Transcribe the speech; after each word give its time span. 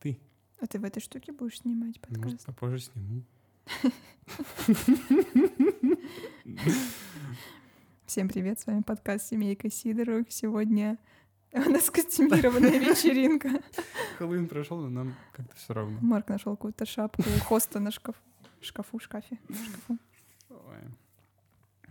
Ты. 0.00 0.18
А 0.60 0.66
ты 0.66 0.78
в 0.78 0.84
этой 0.84 1.00
штуке 1.00 1.30
будешь 1.32 1.58
снимать 1.58 2.00
Может, 2.08 2.22
подкаст? 2.22 2.46
попозже 2.46 2.80
сниму. 2.80 3.22
Всем 8.06 8.28
привет, 8.30 8.58
с 8.58 8.66
вами 8.66 8.80
подкаст 8.80 9.26
«Семейка 9.26 9.70
Сидоровых». 9.70 10.32
Сегодня 10.32 10.98
у 11.52 11.68
нас 11.68 11.90
костюмированная 11.90 12.78
вечеринка. 12.78 13.62
Хэллоуин 14.16 14.48
прошел, 14.48 14.80
но 14.80 14.88
нам 14.88 15.14
как-то 15.32 15.54
все 15.56 15.74
равно. 15.74 15.98
Марк 16.00 16.28
нашел 16.28 16.56
какую-то 16.56 16.86
шапку 16.86 17.22
у 17.22 17.40
хоста 17.44 17.78
на 17.78 17.90
шкаф... 17.90 18.16
шкафу, 18.62 18.98
шкафе, 19.00 19.38
шкафу. 19.48 19.98
Ой. 20.48 20.78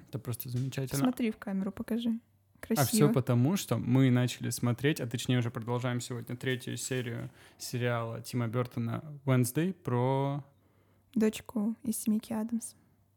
Это 0.07 0.17
просто 0.17 0.49
замечательно. 0.49 0.99
Смотри 0.99 1.29
в 1.29 1.37
камеру, 1.37 1.71
покажи. 1.71 2.19
А 2.61 2.67
Красиво. 2.75 2.87
все 3.07 3.09
потому, 3.13 3.57
что 3.57 3.77
мы 3.77 4.11
начали 4.11 4.49
смотреть, 4.49 4.99
а 5.01 5.07
точнее 5.07 5.39
уже 5.39 5.49
продолжаем 5.49 6.01
сегодня 6.01 6.35
третью 6.35 6.77
серию 6.77 7.29
сериала 7.57 8.21
Тима 8.21 8.47
Бертона 8.47 9.03
Wednesday 9.25 9.73
про 9.73 10.43
Дочку 11.15 11.75
из 11.83 11.97
семейки 11.97 12.33
Адамс. 12.33 12.75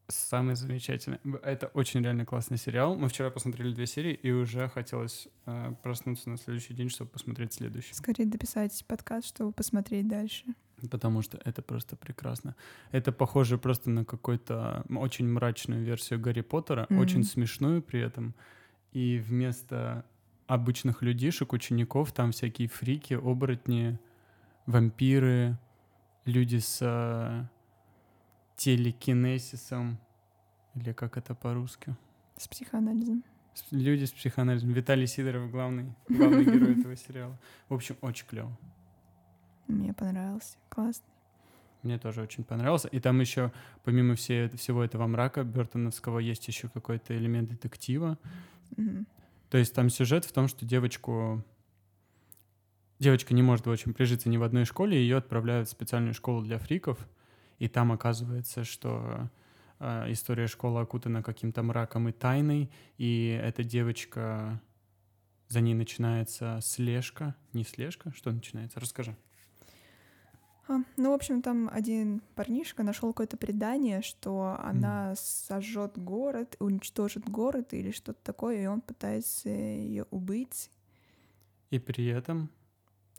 самый 0.09 0.55
замечательный. 0.57 1.19
Это 1.43 1.67
очень 1.69 2.03
реально 2.03 2.25
классный 2.25 2.57
сериал. 2.57 2.97
Мы 2.97 3.09
вчера 3.09 3.31
посмотрели 3.31 3.73
две 3.75 3.87
серии, 3.87 4.15
и 4.15 4.31
уже 4.31 4.69
хотелось 4.69 5.29
э, 5.47 5.73
проснуться 5.83 6.31
на 6.31 6.37
следующий 6.39 6.75
день, 6.75 6.89
чтобы 6.89 7.11
посмотреть 7.11 7.53
следующий. 7.53 7.93
Скорее 7.95 8.27
дописать 8.27 8.85
подкаст, 8.87 9.29
чтобы 9.29 9.53
посмотреть 9.53 10.09
дальше. 10.09 10.45
Потому 10.91 11.23
что 11.23 11.39
это 11.45 11.63
просто 11.63 11.95
прекрасно. 11.97 12.57
Это 12.91 13.13
похоже 13.13 13.57
просто 13.59 13.89
на 13.91 14.05
какую-то 14.05 14.85
очень 14.97 15.29
мрачную 15.29 15.85
версию 15.85 16.19
Гарри 16.21 16.41
Поттера, 16.41 16.87
Мгм. 16.89 16.99
очень 16.99 17.25
смешную 17.25 17.83
при 17.83 18.01
этом. 18.01 18.35
И 18.93 19.19
вместо 19.19 20.05
обычных 20.47 21.03
людишек, 21.03 21.53
учеников, 21.53 22.13
там 22.13 22.33
всякие 22.33 22.69
фрики, 22.69 23.15
оборотни, 23.15 23.99
вампиры, 24.67 25.57
люди 26.27 26.59
с 26.59 26.79
э, 26.83 27.45
телекинезисом, 28.57 29.99
или 30.75 30.93
как 30.93 31.17
это 31.17 31.35
по-русски? 31.35 31.97
С 32.37 32.49
психоанализом. 32.49 33.25
С- 33.55 33.71
Люди 33.73 34.05
с 34.05 34.13
психоанализом. 34.13 34.73
Виталий 34.73 35.07
Сидоров 35.07 35.51
главный, 35.51 35.93
главный 36.09 36.45
герой 36.45 36.79
этого 36.81 36.97
сериала. 36.97 37.39
В 37.69 37.75
общем, 37.75 37.97
очень 38.01 38.27
клево. 38.27 38.57
Мне 39.69 39.93
понравился. 39.93 40.57
Классно. 40.69 41.05
Мне 41.83 41.99
тоже 41.99 42.23
очень 42.23 42.45
понравился. 42.45 42.89
И 42.89 43.01
там 43.01 43.21
еще, 43.21 43.53
помимо 43.85 44.15
все, 44.15 44.49
всего 44.51 44.85
этого 44.85 45.07
мрака 45.07 45.43
Бертоновского, 45.45 46.21
есть 46.21 46.47
еще 46.49 46.69
какой-то 46.69 47.17
элемент 47.17 47.51
детектива. 47.51 48.19
То 49.51 49.59
есть 49.59 49.75
там 49.75 49.91
сюжет 49.91 50.25
в 50.25 50.33
том, 50.33 50.49
что 50.49 50.65
девочку... 50.65 51.45
Девочка 52.99 53.35
не 53.35 53.43
может, 53.43 53.67
в 53.67 53.71
общем, 53.71 53.95
прижиться 53.95 54.29
ни 54.29 54.37
в 54.37 54.45
одной 54.45 54.65
школе, 54.65 54.97
ее 54.97 55.17
отправляют 55.17 55.69
в 55.69 55.73
специальную 55.73 56.15
школу 56.15 56.41
для 56.43 56.59
фриков, 56.59 56.99
и 57.59 57.67
там 57.67 57.91
оказывается, 57.91 58.63
что 58.63 59.29
э, 59.81 60.13
история 60.13 60.47
школы 60.47 60.81
окутана 60.81 61.23
каким-то 61.23 61.65
мраком 61.65 62.09
и 62.09 62.13
тайной, 62.13 62.71
и 62.99 63.39
эта 63.43 63.65
девочка... 63.65 64.61
За 65.49 65.61
ней 65.61 65.75
начинается 65.75 66.61
слежка. 66.63 67.35
Не 67.53 67.65
слежка? 67.65 68.11
Что 68.17 68.33
начинается? 68.33 68.81
Расскажи. 68.81 69.15
А, 70.73 70.85
ну, 70.97 71.11
в 71.11 71.15
общем, 71.15 71.43
там 71.43 71.69
один 71.73 72.23
парнишка 72.35 72.83
нашел 72.83 73.13
какое-то 73.13 73.37
предание, 73.37 74.01
что 74.03 74.57
она 74.63 75.15
сожжет 75.17 75.99
город, 75.99 76.57
уничтожит 76.61 77.29
город 77.29 77.73
или 77.75 77.91
что-то 77.91 78.21
такое, 78.23 78.63
и 78.63 78.67
он 78.67 78.81
пытается 78.81 79.49
ее 79.49 80.07
убить, 80.11 80.71
И 81.71 81.79
при 81.79 82.07
этом 82.07 82.49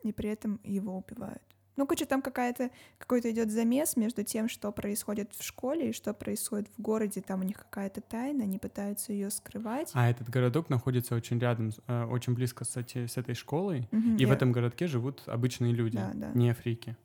и 0.02 0.12
при 0.12 0.28
этом 0.28 0.60
его 0.64 0.96
убивают. 0.98 1.42
Ну, 1.76 1.86
короче, 1.86 2.04
там 2.04 2.22
какая-то 2.22 2.70
какой-то 2.98 3.30
идет 3.32 3.50
замес 3.50 3.96
между 3.96 4.22
тем, 4.22 4.48
что 4.48 4.70
происходит 4.70 5.32
в 5.32 5.42
школе 5.42 5.88
и 5.90 5.92
что 5.92 6.14
происходит 6.14 6.68
в 6.76 6.80
городе. 6.80 7.20
Там 7.20 7.40
у 7.40 7.42
них 7.42 7.56
какая-то 7.58 8.00
тайна, 8.00 8.44
они 8.44 8.58
пытаются 8.58 9.12
ее 9.12 9.30
скрывать. 9.30 9.90
А 9.94 10.08
этот 10.08 10.28
городок 10.28 10.68
находится 10.70 11.16
очень 11.16 11.38
рядом, 11.40 11.70
э, 11.88 12.04
очень 12.04 12.34
близко 12.34 12.64
с, 12.64 12.76
эти- 12.76 13.06
с 13.06 13.16
этой 13.16 13.34
школой. 13.34 13.88
Мгм, 13.90 14.16
И 14.18 14.24
в 14.24 14.28
я- 14.28 14.34
этом 14.34 14.52
городке 14.52 14.86
живут 14.86 15.22
обычные 15.26 15.72
люди, 15.72 15.96
Да, 15.96 16.12
да. 16.14 16.30
не 16.34 16.52
фрики. 16.54 16.96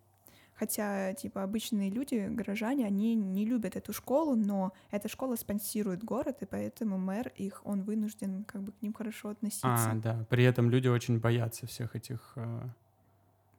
Хотя, 0.60 1.14
типа, 1.14 1.44
обычные 1.44 1.90
люди, 1.90 2.28
горожане, 2.30 2.86
они 2.86 3.16
не 3.16 3.46
любят 3.46 3.78
эту 3.78 3.94
школу, 3.94 4.36
но 4.36 4.74
эта 4.92 5.08
школа 5.08 5.38
спонсирует 5.38 6.04
город, 6.04 6.42
и 6.42 6.46
поэтому 6.46 6.98
мэр 6.98 7.32
их, 7.38 7.62
он 7.64 7.84
вынужден 7.84 8.44
как 8.44 8.64
бы 8.64 8.74
к 8.74 8.82
ним 8.82 8.94
хорошо 8.94 9.30
относиться. 9.30 9.92
А, 9.92 9.96
да. 9.96 10.26
При 10.30 10.44
этом 10.44 10.70
люди 10.70 10.90
очень 10.90 11.18
боятся 11.18 11.66
всех 11.66 11.96
этих 11.96 12.34
э, 12.36 12.62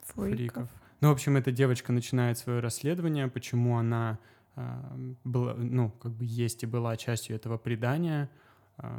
Фриков. 0.03 0.37
фриков. 0.37 0.69
Ну, 1.01 1.09
в 1.09 1.13
общем, 1.13 1.39
эта 1.39 1.51
девочка 1.51 1.91
начинает 1.91 2.37
свое 2.37 2.61
расследование, 2.61 3.29
почему 3.29 3.79
она 3.79 4.19
э, 4.57 5.15
была, 5.25 5.55
ну, 5.55 5.91
как 6.03 6.13
бы 6.13 6.27
есть 6.27 6.63
и 6.65 6.67
была 6.67 6.99
частью 6.99 7.35
этого 7.35 7.57
предания. 7.57 8.29
э, 8.77 8.99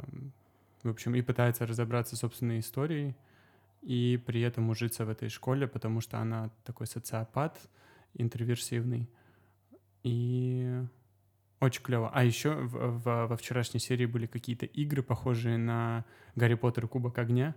в 0.82 0.88
общем, 0.88 1.14
и 1.14 1.22
пытается 1.22 1.66
разобраться 1.68 2.16
с 2.16 2.18
собственной 2.18 2.58
историей, 2.58 3.14
и 3.82 4.20
при 4.26 4.40
этом 4.40 4.70
ужиться 4.70 5.04
в 5.04 5.08
этой 5.08 5.28
школе, 5.28 5.68
потому 5.68 6.00
что 6.00 6.18
она 6.18 6.50
такой 6.64 6.88
социопат 6.88 7.60
интроверсивный. 8.14 9.08
И 10.02 10.82
очень 11.60 11.82
клево. 11.82 12.10
А 12.12 12.24
еще 12.24 12.50
в- 12.54 12.98
в- 12.98 13.26
во 13.28 13.36
вчерашней 13.36 13.80
серии 13.80 14.06
были 14.06 14.26
какие-то 14.26 14.66
игры, 14.66 15.02
похожие 15.02 15.58
на 15.58 16.04
Гарри 16.34 16.54
Поттер 16.54 16.84
и 16.84 16.88
Кубок 16.88 17.18
огня. 17.18 17.54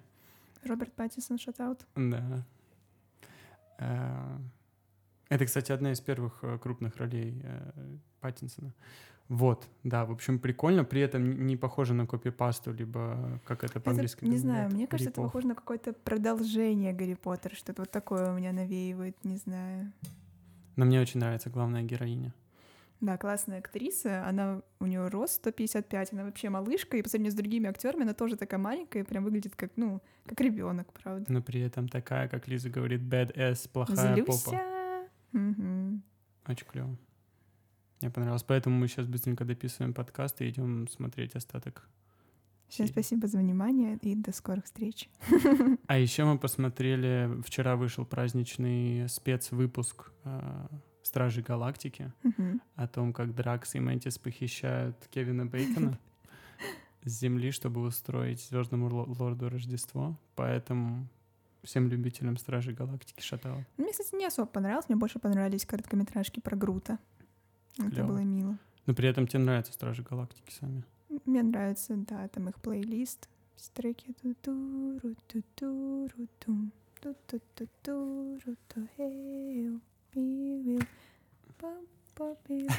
Роберт 0.64 0.94
Паттинсон 0.94 1.38
шатаут. 1.38 1.86
Да. 1.96 2.46
Э, 3.80 4.38
Это, 5.30 5.46
кстати, 5.46 5.72
одна 5.72 5.92
из 5.92 6.00
первых 6.02 6.44
э, 6.44 6.60
крупных 6.60 6.98
ролей 6.98 7.42
э, 7.44 7.72
Паттинсона. 8.22 8.74
Вот, 9.28 9.68
да, 9.84 10.06
в 10.06 10.12
общем, 10.12 10.38
прикольно, 10.38 10.84
при 10.84 11.02
этом 11.02 11.48
не 11.48 11.58
похоже 11.58 11.96
на 11.96 12.06
копипасту, 12.06 12.72
либо 12.72 13.42
как 13.44 13.64
это 13.64 13.80
по-английски 13.80 14.24
не 14.26 14.38
знаю, 14.38 14.70
мне 14.70 14.86
кажется, 14.86 15.10
это 15.10 15.22
похоже 15.24 15.48
на 15.48 15.56
какое-то 15.56 15.94
продолжение 15.94 16.94
Гарри 16.94 17.16
Поттера, 17.16 17.56
что-то 17.56 17.82
вот 17.82 17.92
такое 17.92 18.32
у 18.32 18.36
меня 18.38 18.52
навеивает, 18.54 19.16
не 19.26 19.38
знаю. 19.38 19.92
Но 20.76 20.86
мне 20.86 21.00
очень 21.02 21.20
нравится 21.20 21.50
главная 21.50 21.84
героиня. 21.84 22.34
Да, 23.02 23.18
классная 23.18 23.60
актриса, 23.60 24.26
она, 24.28 24.62
у 24.80 24.86
нее 24.86 25.08
рост 25.10 25.36
155, 25.36 26.14
она 26.14 26.24
вообще 26.24 26.50
малышка, 26.50 26.98
и 26.98 27.02
по 27.02 27.10
сравнению 27.10 27.34
с 27.34 27.36
другими 27.36 27.70
актерами 27.70 28.04
она 28.04 28.14
тоже 28.14 28.38
такая 28.38 28.60
маленькая, 28.60 29.04
и 29.04 29.06
прям 29.06 29.24
выглядит 29.26 29.56
как, 29.56 29.72
ну, 29.76 30.02
как 30.26 30.40
ребенок, 30.40 30.92
правда. 30.94 31.26
Но 31.32 31.42
при 31.42 31.60
этом 31.62 31.90
такая, 31.90 32.30
как 32.30 32.48
Лиза 32.48 32.70
говорит, 32.70 33.02
badass, 33.02 33.70
плохая 33.70 34.18
попа. 34.24 34.32
Злюся. 34.32 35.10
Мгм. 35.34 36.04
Очень 36.48 36.68
клево. 36.68 36.98
Мне 38.02 38.12
понравилось. 38.12 38.44
Поэтому 38.44 38.78
мы 38.78 38.88
сейчас 38.88 39.08
быстренько 39.08 39.46
дописываем 39.46 39.94
подкаст 39.94 40.42
и 40.42 40.50
идем 40.50 40.88
смотреть 40.88 41.36
остаток. 41.36 41.88
Всем 42.68 42.88
спасибо 42.88 43.28
за 43.28 43.38
внимание 43.38 43.98
и 44.02 44.16
до 44.16 44.34
скорых 44.34 44.66
встреч. 44.66 45.10
А 45.88 45.98
еще 45.98 46.26
мы 46.26 46.38
посмотрели, 46.38 47.42
вчера 47.44 47.76
вышел 47.76 48.06
праздничный 48.06 49.08
спецвыпуск 49.08 50.12
э, 50.24 50.68
Стражей 51.04 51.44
Галактики 51.44 52.12
Мгм. 52.24 52.62
о 52.76 52.88
том, 52.88 53.14
как 53.14 53.36
Дракс 53.36 53.76
и 53.76 53.80
Мэнтис 53.80 54.18
похищают 54.18 54.98
Кевина 55.12 55.46
Бейкона 55.46 56.00
с 57.04 57.12
Земли, 57.20 57.52
чтобы 57.52 57.82
устроить 57.82 58.42
Звездному 58.42 58.90
Ло- 58.90 59.06
Лорду 59.20 59.48
Рождество. 59.50 60.18
Поэтому 60.36 61.08
всем 61.64 61.88
любителям 61.88 62.36
Стражей 62.38 62.74
Галактики 62.74 63.22
шатал. 63.22 63.64
Мне, 63.78 63.92
кстати, 63.92 64.16
не 64.16 64.26
особо 64.26 64.48
понравилось, 64.48 64.90
мне 64.90 64.98
больше 64.98 65.20
понравились 65.20 65.66
короткометражки 65.66 66.40
про 66.40 66.56
Грута. 66.58 66.98
Это 67.78 67.92
Клёво. 67.92 68.08
было 68.08 68.20
мило. 68.20 68.58
Но 68.88 68.94
при 68.96 69.08
этом 69.08 69.28
тебе 69.28 69.44
нравятся 69.44 69.72
Стражи 69.74 70.02
Галактики 70.04 70.52
сами. 70.52 70.84
Мне 71.26 71.44
нравится, 71.44 71.96
да, 71.96 72.28
там 72.28 72.50
их 72.50 72.56
плейлист. 72.62 73.30
Все 73.56 73.72
треки. 73.74 74.14
ту-ту-ру, 74.22 75.16
ту-ту-ру-тум, 75.28 76.72
ту-ту-ту-ту-ру-ту, 77.02 78.88
хейл, 78.98 79.80
пивил, 80.12 80.82
па-па-пивил, 81.58 82.70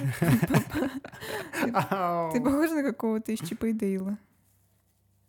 па-па. 0.48 2.30
Ты 2.32 2.40
похож 2.40 2.70
на 2.70 2.82
какого-то 2.82 3.32
из 3.32 3.40
Чипа 3.40 3.66
и 3.66 3.72
Дейла. 3.72 4.18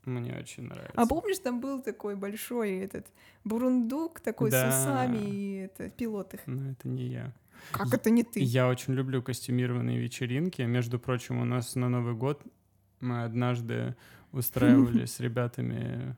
Мне 0.05 0.37
очень 0.37 0.63
нравится. 0.63 0.93
А 0.95 1.05
помнишь, 1.05 1.39
там 1.39 1.59
был 1.59 1.81
такой 1.81 2.15
большой 2.15 2.77
этот 2.77 3.05
бурундук 3.43 4.19
такой 4.21 4.51
Да. 4.51 4.71
с 4.71 4.75
усами 4.81 5.17
и 5.17 5.53
это, 5.65 5.89
пилот 5.89 6.33
их. 6.33 6.41
Но 6.45 6.71
это 6.71 6.87
не 6.87 7.07
я. 7.07 7.33
Как 7.71 7.93
это 7.93 8.09
не 8.09 8.23
ты? 8.23 8.39
Я 8.39 8.69
очень 8.69 8.93
люблю 8.93 9.21
костюмированные 9.21 9.97
вечеринки. 9.99 10.61
Между 10.61 10.97
прочим, 10.99 11.41
у 11.41 11.45
нас 11.45 11.75
на 11.75 11.89
Новый 11.89 12.13
год 12.13 12.41
мы 12.99 13.23
однажды 13.23 13.95
устраивали 14.31 15.05
с 15.05 15.19
ребятами... 15.19 16.15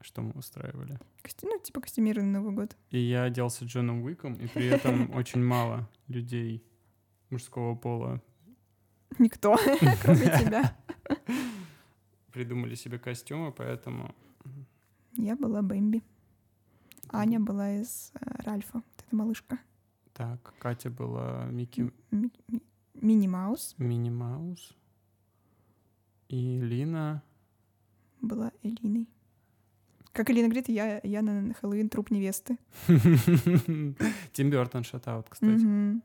Что 0.00 0.20
мы 0.20 0.32
устраивали? 0.32 0.98
Ну, 1.42 1.58
типа 1.60 1.80
костюмированный 1.80 2.30
Новый 2.32 2.52
год. 2.54 2.76
И 2.90 2.98
я 2.98 3.22
оделся 3.24 3.64
Джоном 3.64 4.02
Уиком, 4.02 4.34
и 4.34 4.46
при 4.48 4.66
этом 4.66 5.10
очень 5.14 5.42
мало 5.42 5.88
людей 6.08 6.62
мужского 7.30 7.74
пола 7.74 8.20
Никто, 9.18 9.56
кроме 10.02 10.26
тебя. 10.38 10.76
придумали 12.32 12.74
себе 12.74 12.98
костюмы, 12.98 13.50
поэтому 13.52 14.14
Я 15.14 15.36
была 15.36 15.62
Бэмби. 15.62 16.02
Аня 17.10 17.38
была 17.40 17.76
из 17.76 18.12
э, 18.14 18.42
Ральфа, 18.42 18.74
вот 18.78 19.04
эта 19.06 19.16
малышка. 19.16 19.58
Так, 20.12 20.52
Катя 20.58 20.90
была 20.90 21.46
Микки... 21.46 21.90
Ми- 22.10 22.30
ми- 22.48 22.62
И 26.28 26.58
Лина... 26.60 27.22
была 28.20 28.52
Элиной. 28.62 29.08
Как 30.12 30.30
Элина 30.30 30.46
говорит, 30.48 30.68
я, 30.68 31.00
я 31.02 31.22
на 31.22 31.52
Хэллоуин 31.54 31.88
труп 31.88 32.10
невесты. 32.10 32.56
Тим 34.32 34.50
Бертон 34.50 34.84
шатаут, 34.84 35.28
кстати. 35.28 36.00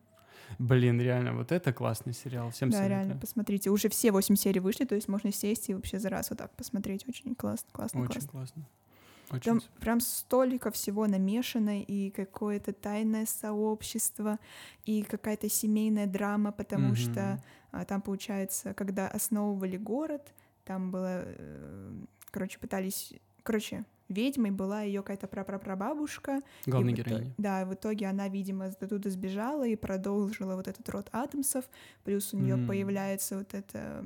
Блин, 0.58 1.00
реально, 1.00 1.36
вот 1.36 1.52
это 1.52 1.72
классный 1.72 2.14
сериал. 2.14 2.50
Всем 2.50 2.72
Да, 2.72 2.78
советую. 2.78 2.98
реально, 3.00 3.16
посмотрите. 3.20 3.70
Уже 3.70 3.88
все 3.90 4.12
восемь 4.12 4.36
серий 4.36 4.60
вышли, 4.60 4.86
то 4.86 4.96
есть 4.96 5.08
можно 5.08 5.32
сесть 5.32 5.70
и 5.70 5.76
вообще 5.76 6.00
за 6.00 6.10
раз 6.10 6.32
вот 6.32 6.40
так 6.40 6.56
посмотреть. 6.56 7.08
Очень 7.08 7.36
классно, 7.36 7.70
классно, 7.72 8.02
Очень 8.02 8.14
классно. 8.14 8.30
классно. 8.32 8.66
Очень 9.30 9.44
Там 9.44 9.62
с- 9.62 9.66
прям 9.80 10.00
столько 10.00 10.72
всего 10.72 11.06
намешано, 11.06 11.84
и 11.84 12.10
какое-то 12.10 12.74
тайное 12.74 13.28
сообщество, 13.28 14.40
и 14.86 15.04
какая-то 15.04 15.48
семейная 15.52 16.08
драма, 16.08 16.52
потому 16.52 16.96
что 16.96 17.12
Мгм. 17.12 17.20
а, 17.20 17.40
там, 17.86 18.02
получается, 18.02 18.74
когда 18.74 19.08
основывали 19.08 19.78
город, 19.78 20.34
там 20.66 20.92
было, 20.92 21.24
э, 21.26 21.92
короче, 22.32 22.60
пытались, 22.60 23.14
короче, 23.44 23.86
ведьмой 24.08 24.52
была 24.52 24.82
ее 24.82 25.02
какая-то 25.02 25.28
прапрапрабабушка. 25.28 26.42
Главная 26.66 26.94
в 26.94 26.98
героиня. 26.98 27.34
Да, 27.38 27.66
в 27.66 27.74
итоге 27.76 28.08
она, 28.08 28.28
видимо, 28.28 28.66
оттуда 28.66 29.10
сбежала 29.10 29.68
и 29.68 29.76
продолжила 29.76 30.56
вот 30.56 30.68
этот 30.68 30.90
род 30.90 31.10
Адамсов, 31.12 31.66
плюс 32.04 32.34
у 32.34 32.38
нее 32.38 32.56
М. 32.56 32.68
появляется 32.68 33.38
вот 33.38 33.54
это, 33.54 34.04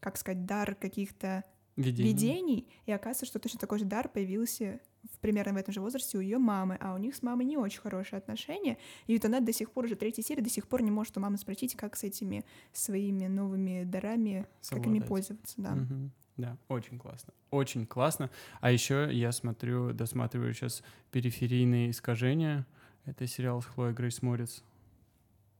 как 0.00 0.16
сказать, 0.16 0.46
дар 0.46 0.74
каких-то 0.74 1.44
Видение. 1.76 2.12
видений, 2.12 2.68
и 2.86 2.92
оказывается, 2.92 3.26
что 3.26 3.38
точно 3.38 3.60
такой 3.60 3.78
же 3.78 3.84
дар 3.84 4.08
появился 4.08 4.80
в 5.12 5.18
примерно 5.18 5.54
в 5.54 5.56
этом 5.56 5.72
же 5.72 5.80
возрасте 5.80 6.18
у 6.18 6.20
ее 6.20 6.38
мамы, 6.38 6.76
а 6.80 6.94
у 6.94 6.98
них 6.98 7.14
с 7.14 7.22
мамой 7.22 7.44
не 7.44 7.56
очень 7.56 7.80
хорошие 7.80 8.18
отношения, 8.18 8.78
и 9.06 9.14
вот 9.14 9.24
она 9.24 9.40
до 9.40 9.52
сих 9.52 9.70
пор, 9.70 9.84
уже 9.86 9.96
третья 9.96 10.22
серия, 10.22 10.42
до 10.42 10.50
сих 10.50 10.66
пор 10.68 10.82
не 10.82 10.90
может 10.90 11.16
у 11.16 11.20
мамы 11.20 11.38
спросить, 11.38 11.74
как 11.76 11.96
с 11.96 12.04
этими 12.04 12.44
своими 12.72 13.26
новыми 13.26 13.84
дарами, 13.84 14.46
как 14.68 14.78
ими 14.78 14.84
Совладать. 14.84 15.08
пользоваться, 15.08 15.54
да. 15.58 15.74
Мгм. 15.74 16.12
Да, 16.38 16.56
очень 16.68 16.98
классно. 17.00 17.34
Очень 17.50 17.84
классно. 17.84 18.30
А 18.60 18.70
еще 18.70 19.08
я 19.10 19.32
смотрю, 19.32 19.92
досматриваю 19.92 20.54
сейчас 20.54 20.84
«Периферийные 21.10 21.90
искажения». 21.90 22.64
Это 23.04 23.26
сериал 23.26 23.60
с 23.60 23.66
Хлоей 23.66 23.92
Грейс 23.92 24.22
Морец. 24.22 24.62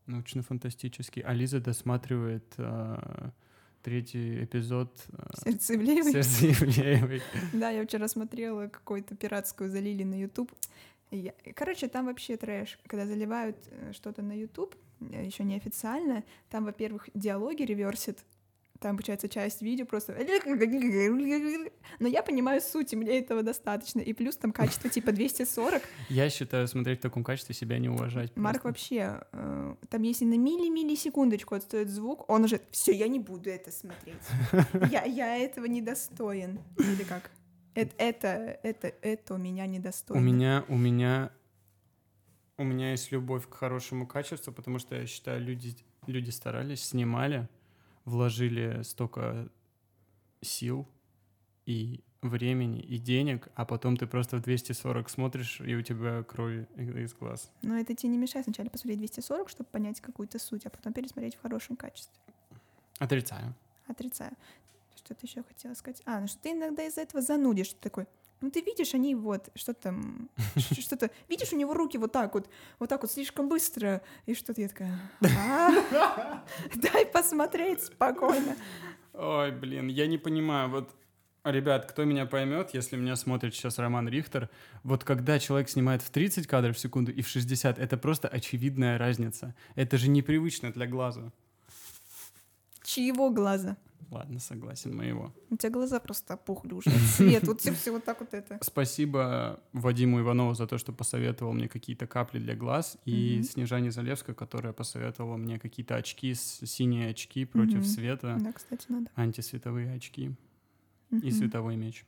Научно-фантастический. 0.06 1.22
А 1.22 1.32
Лиза 1.34 1.60
досматривает 1.60 2.54
э, 2.58 3.30
третий 3.82 4.44
эпизод 4.44 4.96
э, 5.12 5.50
Сердце 5.50 5.74
Ивлеевой. 5.74 6.12
«Сердце 6.12 6.50
Ивлеевой». 6.50 7.22
Да, 7.52 7.70
я 7.70 7.84
вчера 7.84 8.08
смотрела 8.08 8.68
какую-то 8.68 9.14
пиратскую 9.16 9.70
залили 9.70 10.04
на 10.04 10.20
YouTube. 10.20 10.52
Я- 11.10 11.34
Короче, 11.54 11.88
там 11.88 12.06
вообще 12.06 12.36
трэш. 12.36 12.78
Когда 12.86 13.06
заливают 13.06 13.56
э, 13.70 13.92
что-то 13.92 14.22
на 14.22 14.32
YouTube, 14.32 14.74
еще 15.00 15.44
неофициально, 15.44 16.24
там, 16.50 16.64
во-первых, 16.64 17.08
диалоги 17.14 17.62
реверсит. 17.62 18.18
Там, 18.80 18.96
получается, 18.96 19.28
часть 19.28 19.60
видео 19.60 19.86
просто... 19.86 20.16
Но 21.98 22.06
я 22.08 22.22
понимаю 22.22 22.60
суть, 22.60 22.92
и 22.92 22.96
мне 22.96 23.18
этого 23.18 23.42
достаточно. 23.42 24.00
И 24.00 24.12
плюс 24.12 24.36
там 24.36 24.52
качество 24.52 24.88
типа 24.96 25.10
240. 25.12 25.82
Я 26.08 26.30
считаю, 26.30 26.68
смотреть 26.68 27.00
в 27.00 27.02
таком 27.02 27.24
качестве 27.24 27.54
себя 27.54 27.78
не 27.78 27.88
уважать. 27.88 28.36
Марк 28.36 28.62
просто. 28.62 28.68
вообще... 28.68 29.20
э, 29.32 29.74
Там 29.88 30.02
если 30.02 30.24
на 30.26 30.38
милли-миллисекундочку 30.38 31.56
отстоит 31.56 31.88
звук, 31.88 32.28
он 32.30 32.44
уже... 32.44 32.60
все, 32.70 32.92
я 32.92 33.08
не 33.08 33.18
буду 33.18 33.50
это 33.50 33.72
смотреть. 33.72 34.14
Я, 34.92 35.04
я 35.04 35.36
этого 35.36 35.64
не 35.66 35.82
достоин. 35.82 36.60
Или 36.78 37.02
как? 37.04 37.30
Это, 37.74 37.94
это, 37.98 38.58
это, 38.62 38.92
это 39.02 39.34
у 39.34 39.38
меня 39.38 39.64
У 39.64 39.68
недостойно. 39.68 40.20
меня, 40.20 40.64
у 40.68 40.76
меня, 40.76 41.30
у 42.56 42.64
меня 42.64 42.90
есть 42.92 43.12
любовь 43.12 43.48
к 43.48 43.54
хорошему 43.54 44.06
качеству, 44.06 44.52
потому 44.52 44.78
что 44.78 44.94
я 44.96 45.06
считаю, 45.06 45.40
люди, 45.40 45.76
люди 46.06 46.30
старались, 46.30 46.84
снимали, 46.84 47.48
вложили 48.08 48.82
столько 48.82 49.48
сил 50.40 50.86
и 51.66 52.02
времени, 52.22 52.80
и 52.80 52.98
денег, 52.98 53.48
а 53.54 53.64
потом 53.64 53.96
ты 53.96 54.06
просто 54.06 54.38
в 54.38 54.42
240 54.42 55.08
смотришь, 55.08 55.60
и 55.60 55.74
у 55.76 55.82
тебя 55.82 56.22
кровь 56.24 56.66
из 56.76 57.14
глаз. 57.14 57.52
Но 57.62 57.78
это 57.78 57.94
тебе 57.94 58.10
не 58.10 58.18
мешает 58.18 58.44
сначала 58.44 58.68
посмотреть 58.68 58.98
240, 58.98 59.48
чтобы 59.48 59.70
понять 59.70 60.00
какую-то 60.00 60.38
суть, 60.38 60.66
а 60.66 60.70
потом 60.70 60.92
пересмотреть 60.92 61.36
в 61.36 61.42
хорошем 61.42 61.76
качестве. 61.76 62.14
Отрицаю. 62.98 63.54
Отрицаю. 63.86 64.32
Что-то 64.96 65.26
еще 65.26 65.42
хотела 65.44 65.74
сказать. 65.74 66.02
А, 66.06 66.20
ну 66.20 66.26
что 66.26 66.38
ты 66.40 66.52
иногда 66.52 66.84
из-за 66.86 67.02
этого 67.02 67.22
занудишь. 67.22 67.68
Ты 67.68 67.76
такой, 67.80 68.06
ну 68.40 68.50
ты 68.50 68.60
видишь, 68.60 68.94
они 68.94 69.14
вот, 69.14 69.48
что 69.54 69.74
там, 69.74 70.30
что-то, 70.56 71.10
видишь, 71.28 71.52
у 71.52 71.56
него 71.56 71.74
руки 71.74 71.98
вот 71.98 72.12
так 72.12 72.34
вот, 72.34 72.48
вот 72.78 72.88
так 72.88 73.02
вот 73.02 73.10
слишком 73.10 73.48
быстро, 73.48 74.02
и 74.26 74.34
что-то 74.34 74.60
я 74.60 74.68
такая, 74.68 74.98
«А, 75.20 76.44
дай 76.74 77.06
посмотреть 77.06 77.84
спокойно. 77.84 78.56
Ой, 79.14 79.50
блин, 79.50 79.88
я 79.88 80.06
не 80.06 80.18
понимаю, 80.18 80.70
вот 80.70 80.94
Ребят, 81.44 81.86
кто 81.86 82.04
меня 82.04 82.26
поймет, 82.26 82.70
если 82.74 82.96
меня 82.96 83.16
смотрит 83.16 83.54
сейчас 83.54 83.78
Роман 83.78 84.08
Рихтер, 84.08 84.50
вот 84.82 85.04
когда 85.04 85.38
человек 85.38 85.70
снимает 85.70 86.02
в 86.02 86.10
30 86.10 86.46
кадров 86.46 86.76
в 86.76 86.78
секунду 86.78 87.10
и 87.10 87.22
в 87.22 87.28
60, 87.28 87.78
это 87.78 87.96
просто 87.96 88.28
очевидная 88.28 88.98
разница. 88.98 89.54
Это 89.74 89.96
же 89.96 90.10
непривычно 90.10 90.72
для 90.72 90.86
глаза. 90.86 91.32
Чьего 92.88 93.28
глаза? 93.30 93.76
Ладно, 94.10 94.38
согласен, 94.40 94.96
моего. 94.96 95.34
У 95.50 95.58
тебя 95.58 95.68
глаза 95.68 96.00
просто 96.00 96.34
опухли 96.34 96.72
уже. 96.72 96.88
Свет, 96.90 97.46
вот 97.46 97.60
все, 97.60 97.74
все 97.74 97.90
вот 97.90 98.02
так 98.02 98.20
вот 98.20 98.32
это. 98.32 98.58
Спасибо 98.62 99.60
Вадиму 99.74 100.20
Иванову 100.20 100.54
за 100.54 100.66
то, 100.66 100.78
что 100.78 100.92
посоветовал 100.92 101.52
мне 101.52 101.68
какие-то 101.68 102.06
капли 102.06 102.38
для 102.38 102.56
глаз, 102.56 102.96
и. 103.04 103.42
Снежане 103.42 103.90
Залевской, 103.90 104.34
которая 104.34 104.72
посоветовала 104.72 105.36
мне 105.36 105.58
какие-то 105.58 105.96
очки, 105.96 106.32
синие 106.32 107.10
очки 107.10 107.44
против 107.44 107.86
света, 107.86 108.38
Да, 108.40 108.52
кстати, 108.52 108.86
надо. 108.88 109.10
антисветовые 109.16 109.92
очки 109.94 110.34
и 111.10 111.30
световой 111.30 111.76
меч. 111.76 112.06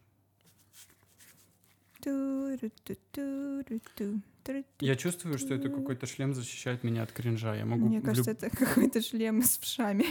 Я 4.80 4.96
чувствую, 4.96 5.38
что 5.38 5.54
это 5.54 5.68
какой-то 5.68 6.06
шлем 6.06 6.34
защищает 6.34 6.84
меня 6.84 7.02
от 7.02 7.12
кринжа. 7.12 7.54
Я 7.54 7.64
могу, 7.66 7.86
Мне 7.86 8.00
кажется, 8.00 8.30
люб- 8.30 8.42
это 8.42 8.56
какой-то 8.56 9.00
шлем 9.02 9.42
с 9.42 9.58
вшами. 9.58 10.04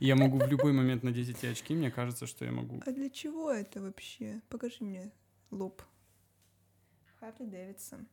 я 0.00 0.16
могу 0.16 0.38
в 0.38 0.48
любой 0.48 0.72
момент 0.72 1.02
надеть 1.02 1.28
эти 1.30 1.46
очки, 1.46 1.74
мне 1.74 1.90
кажется, 1.90 2.26
что 2.26 2.44
я 2.44 2.52
могу. 2.52 2.80
А 2.86 2.90
для 2.92 3.10
чего 3.10 3.50
это 3.50 3.80
вообще? 3.80 4.40
Покажи 4.48 4.76
мне 4.80 5.10
лоб. 5.50 5.82
Харли 7.20 7.44
Дэвидсон. 7.46 8.06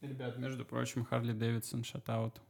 Ребят, 0.00 0.38
между 0.38 0.64
прочим, 0.64 1.04
Харли 1.04 1.32
Дэвидсон, 1.32 1.82
шатаут. 1.84 2.40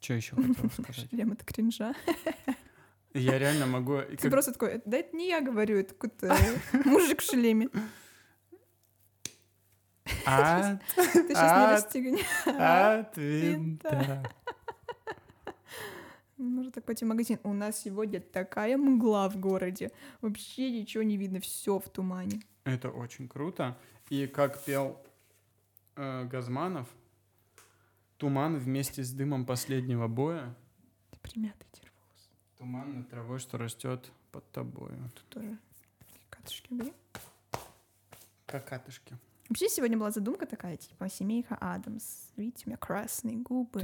Что 0.00 0.14
еще 0.14 0.36
хотел 0.36 0.70
сказать? 0.72 1.10
Шлем 1.10 1.32
это 1.32 1.44
кринжа. 1.44 1.94
Я 3.12 3.38
реально 3.38 3.66
могу... 3.66 3.98
Ты 4.02 4.16
как- 4.16 4.30
просто 4.30 4.52
такой, 4.52 4.80
да 4.84 4.96
это 4.98 5.14
не 5.16 5.28
я 5.28 5.40
говорю, 5.40 5.78
это 5.78 5.94
какой-то 5.94 6.34
мужик 6.84 7.20
в 7.20 7.24
шлеме. 7.30 7.68
А, 10.26 10.76
Ты 10.96 11.02
сейчас 11.02 11.28
не 11.28 11.34
А, 11.36 11.72
расстегни. 11.72 12.22
от 12.46 13.16
винта. 13.16 14.22
Можно 16.36 16.72
так 16.72 16.84
пойти 16.84 17.04
в 17.04 17.08
магазин. 17.08 17.38
У 17.42 17.52
нас 17.52 17.78
сегодня 17.80 18.20
такая 18.20 18.76
мгла 18.78 19.28
в 19.28 19.36
городе. 19.36 19.90
Вообще 20.22 20.70
ничего 20.70 21.02
не 21.02 21.16
видно, 21.18 21.38
все 21.40 21.78
в 21.78 21.88
тумане. 21.90 22.40
Это 22.64 22.90
очень 22.90 23.28
круто. 23.28 23.76
И 24.08 24.26
как 24.26 24.62
пел 24.64 24.98
э, 25.96 26.24
Газманов, 26.24 26.88
туман 28.16 28.56
вместе 28.58 29.02
с 29.04 29.12
дымом 29.12 29.44
последнего 29.44 30.08
боя, 30.08 30.54
Ты 31.10 31.18
примятый 31.20 31.66
волос. 31.82 32.30
туман 32.58 32.96
над 32.98 33.10
травой, 33.10 33.38
что 33.38 33.58
растет 33.58 34.10
под 34.32 34.50
тобою. 34.50 34.96
Тут 35.14 35.28
тоже 35.28 35.58
катышки 36.30 36.72
убери. 36.72 36.92
Какатышки. 38.46 39.14
Вообще 39.50 39.68
сегодня 39.68 39.98
была 39.98 40.12
задумка 40.12 40.46
такая, 40.46 40.76
типа, 40.76 41.08
семейка 41.08 41.56
Адамс. 41.60 42.30
Видите, 42.36 42.62
у 42.66 42.68
меня 42.68 42.76
красные 42.76 43.36
губы. 43.36 43.80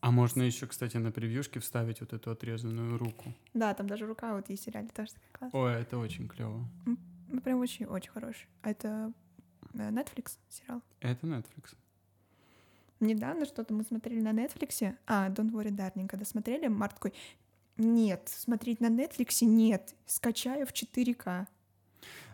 А 0.00 0.10
можно 0.10 0.42
еще, 0.42 0.66
кстати, 0.66 0.96
на 0.96 1.12
превьюшке 1.12 1.60
вставить 1.60 2.00
вот 2.00 2.12
эту 2.12 2.32
отрезанную 2.32 2.98
руку. 2.98 3.32
Да, 3.54 3.72
там 3.74 3.86
даже 3.86 4.06
рука 4.06 4.34
вот 4.34 4.50
есть 4.50 4.62
в 4.62 4.64
сериале, 4.66 4.88
тоже 4.88 5.12
такая 5.12 5.50
классная. 5.50 5.60
Ой, 5.60 5.82
это 5.82 5.98
очень 5.98 6.26
клево. 6.26 6.68
Ну, 7.28 7.40
прям 7.40 7.60
очень-очень 7.60 8.10
хороший. 8.10 8.48
А 8.62 8.70
это 8.70 9.12
э, 9.74 9.90
Netflix 9.90 10.38
сериал. 10.48 10.82
Это 10.98 11.28
Netflix. 11.28 11.76
Недавно 12.98 13.44
что-то 13.44 13.72
мы 13.72 13.84
смотрели 13.84 14.20
на 14.20 14.32
Netflix. 14.32 14.96
А, 15.06 15.28
Don't 15.30 15.52
Worry, 15.52 15.70
Darling, 15.70 16.08
когда 16.08 16.24
смотрели, 16.24 16.66
Марк 16.66 16.94
такой, 16.94 17.14
нет, 17.76 18.28
смотреть 18.28 18.80
на 18.80 18.88
Netflix 18.88 19.44
нет, 19.44 19.94
скачаю 20.06 20.66
в 20.66 20.72
4К. 20.72 21.46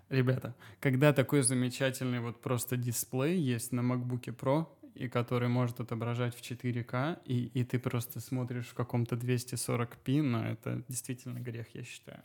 Ребята, 0.08 0.54
когда 0.80 1.12
такой 1.12 1.42
замечательный 1.42 2.20
вот 2.20 2.40
просто 2.40 2.76
дисплей 2.76 3.38
есть 3.38 3.72
на 3.72 3.80
MacBook 3.80 4.36
Pro, 4.36 4.66
и 4.94 5.08
который 5.08 5.48
может 5.48 5.80
отображать 5.80 6.34
в 6.34 6.40
4К, 6.40 7.20
и, 7.24 7.46
и 7.46 7.64
ты 7.64 7.78
просто 7.78 8.20
смотришь 8.20 8.68
в 8.68 8.74
каком-то 8.74 9.16
240p, 9.16 10.22
но 10.22 10.46
это 10.46 10.84
действительно 10.88 11.40
грех, 11.40 11.74
я 11.74 11.82
считаю. 11.82 12.22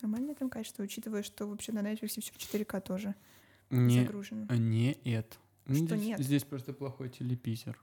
Нормальное 0.00 0.34
там 0.34 0.48
качество, 0.48 0.82
учитывая, 0.84 1.22
что 1.22 1.46
вообще 1.46 1.72
на 1.72 1.80
Netflix 1.80 2.20
все 2.20 2.32
в 2.32 2.36
4К 2.36 2.80
тоже 2.80 3.14
Не, 3.70 4.02
загружено. 4.02 4.46
нет. 4.54 5.38
Ну, 5.66 5.74
Что 5.74 5.96
здесь, 5.96 6.06
нет? 6.06 6.20
Здесь 6.20 6.44
просто 6.44 6.72
плохой 6.72 7.10
телепизер. 7.10 7.78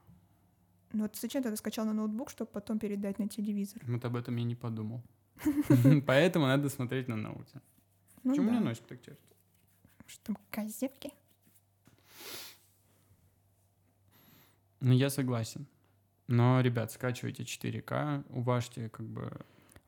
Ну 0.93 1.03
вот 1.03 1.15
зачем 1.17 1.43
ты 1.43 1.49
это 1.49 1.57
скачал 1.57 1.85
на 1.85 1.93
ноутбук, 1.93 2.29
чтобы 2.29 2.49
потом 2.51 2.79
передать 2.79 3.19
на 3.19 3.27
телевизор? 3.27 3.81
Вот 3.85 4.05
об 4.05 4.15
этом 4.15 4.35
я 4.37 4.45
не 4.45 4.55
подумал. 4.55 5.03
Поэтому 6.07 6.45
надо 6.45 6.69
смотреть 6.69 7.09
на 7.09 7.17
ноуте. 7.17 7.61
Ну 8.25 8.31
Почему 8.31 8.47
у 8.47 8.51
меня 8.51 8.59
да. 8.59 8.65
носик 8.69 8.85
так 8.87 8.99
чешется? 9.01 9.35
Что 10.07 10.23
там, 10.25 10.37
козявки? 10.51 11.11
Ну, 14.81 14.91
я 14.93 15.09
согласен. 15.09 15.65
Но, 16.27 16.59
ребят, 16.61 16.91
скачивайте 16.91 17.43
4К, 17.43 18.25
уважьте, 18.29 18.89
как 18.89 19.05
бы, 19.05 19.31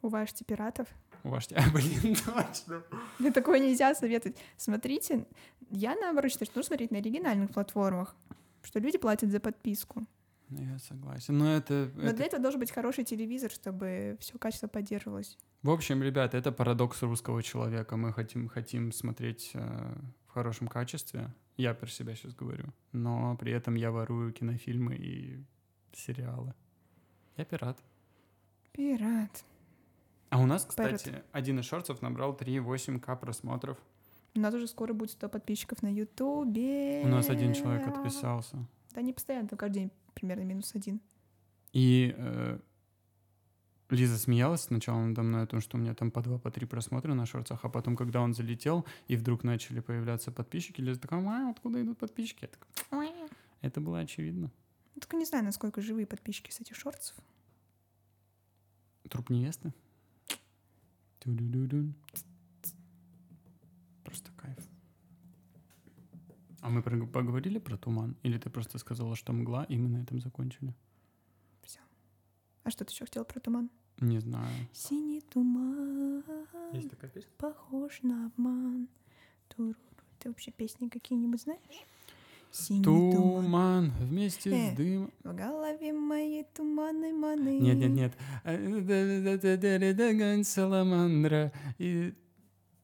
Уважьте 0.04 0.46
пиратов. 0.46 0.88
уважьте. 1.24 1.56
А, 1.56 1.68
блин, 1.74 2.16
точно. 2.16 2.84
Мне 3.18 3.32
такое 3.32 3.60
нельзя 3.60 3.94
советовать. 3.96 4.38
Смотрите, 4.56 5.26
я 5.72 5.96
наоборот 5.96 6.32
считаю, 6.32 6.46
что 6.46 6.60
нужно 6.60 6.68
смотреть 6.68 6.92
на 6.92 7.00
оригинальных 7.00 7.50
платформах, 7.52 8.16
что 8.62 8.80
люди 8.80 9.00
платят 9.00 9.32
за 9.32 9.40
подписку. 9.40 10.06
Я 10.50 10.80
согласен. 10.80 11.38
Но 11.38 11.54
это, 11.56 11.92
Но 11.96 12.04
это- 12.04 12.16
для 12.16 12.26
этого 12.26 12.42
должен 12.42 12.60
быть 12.60 12.72
хороший 12.72 13.04
телевизор, 13.04 13.52
чтобы 13.52 14.18
все 14.20 14.38
качество 14.38 14.68
поддерживалось. 14.68 15.38
В 15.62 15.70
общем, 15.70 16.02
ребят, 16.02 16.34
это 16.34 16.52
парадокс 16.52 17.02
русского 17.04 17.44
человека. 17.44 17.98
Мы 17.98 18.14
хотим, 18.14 18.48
хотим 18.48 18.92
смотреть 18.94 19.52
э, 19.54 19.96
в 20.28 20.32
хорошем 20.32 20.68
качестве. 20.68 21.34
Я 21.58 21.74
про 21.74 21.88
себя 21.88 22.16
сейчас 22.16 22.34
говорю. 22.34 22.66
Но 22.94 23.36
при 23.38 23.52
этом 23.52 23.76
я 23.76 23.92
ворую 23.92 24.32
кинофильмы 24.32 24.96
и 24.96 25.44
сериалы. 25.92 26.54
Я 27.36 27.44
пират. 27.46 27.78
Пират. 28.72 29.44
А 30.30 30.40
у 30.40 30.46
нас, 30.46 30.66
Пират. 30.66 30.98
кстати, 30.98 31.24
один 31.32 31.60
из 31.60 31.66
шортов 31.66 32.02
набрал 32.02 32.34
3,8к 32.36 33.16
просмотров. 33.18 33.78
У 34.36 34.40
нас 34.40 34.54
уже 34.54 34.68
скоро 34.68 34.94
будет 34.94 35.12
100 35.12 35.30
подписчиков 35.30 35.82
на 35.82 35.92
Ютубе. 35.92 37.02
У 37.04 37.08
нас 37.08 37.30
один 37.30 37.54
человек 37.54 37.88
отписался. 37.88 38.58
Да 38.94 39.02
не 39.02 39.14
постоянно, 39.14 39.48
там 39.48 39.58
каждый 39.58 39.80
день 39.80 39.92
примерно 40.20 40.44
минус 40.44 40.74
один. 40.76 41.02
И 41.74 42.14
э, 42.18 42.60
Лиза 43.90 44.18
смеялась 44.18 44.62
сначала 44.62 45.00
надо 45.00 45.22
мной 45.22 45.44
о 45.44 45.48
том, 45.48 45.62
что 45.62 45.78
у 45.78 45.80
меня 45.80 45.94
там 45.94 46.12
по 46.12 46.22
два, 46.22 46.40
по 46.40 46.52
три 46.52 46.66
просмотра 46.66 47.14
на 47.14 47.26
шортах, 47.26 47.64
а 47.64 47.70
потом, 47.70 47.96
когда 47.96 48.22
он 48.22 48.34
залетел, 48.34 48.86
и 49.08 49.16
вдруг 49.16 49.44
начали 49.44 49.80
появляться 49.80 50.32
подписчики, 50.32 50.82
Лиза 50.82 51.00
такая, 51.00 51.22
а, 51.26 51.52
откуда 51.52 51.82
идут 51.82 52.00
подписчики? 52.00 52.44
Я 52.44 52.48
такая, 52.48 53.30
это 53.62 53.80
было 53.80 54.00
очевидно. 54.00 54.52
Ну, 54.96 55.02
Только 55.02 55.16
не 55.16 55.26
знаю, 55.26 55.46
насколько 55.46 55.82
живые 55.82 56.08
подписчики 56.08 56.52
с 56.52 56.60
этих 56.60 56.76
шортов. 56.76 57.16
Труп 59.10 59.30
невесты. 59.30 59.74
Просто 64.04 64.32
кайф. 64.38 64.67
А 66.62 66.70
мы 66.70 66.82
поговорили 66.82 67.60
про 67.60 67.78
туман? 67.78 68.16
Или 68.24 68.38
ты 68.38 68.50
просто 68.50 68.78
сказала, 68.80 69.16
что 69.16 69.34
мгла, 69.34 69.64
и 69.70 69.78
мы 69.78 69.90
на 69.90 70.02
этом 70.04 70.20
закончили? 70.20 70.74
А 72.64 72.70
что 72.70 72.84
ты 72.84 72.92
еще 72.92 73.06
хотел 73.06 73.24
про 73.24 73.40
туман? 73.40 73.70
Не 74.02 74.20
знаю. 74.20 74.46
Синий 74.74 75.22
туман, 75.22 76.22
такая 76.90 77.10
песня? 77.10 77.30
похож 77.38 78.00
на 78.04 78.26
обман. 78.28 78.90
Туруру. 79.48 79.76
Ты 80.20 80.30
вообще 80.30 80.52
песни 80.52 80.90
какие-нибудь 80.90 81.42
знаешь? 81.42 81.62
Синий 82.52 82.84
туман. 82.84 83.12
Туман 83.16 83.92
вместе 84.02 84.50
Э. 84.52 84.74
с 84.74 84.76
дымом. 84.76 85.12
В 85.24 85.34
голове 85.34 85.94
моей 85.94 86.44
туманы 86.54 87.14
маны. 87.14 87.58
Нет, 87.58 87.78
нет, 87.78 87.92
нет. 87.92 88.14
Саламандра 90.44 91.54
и 91.78 92.14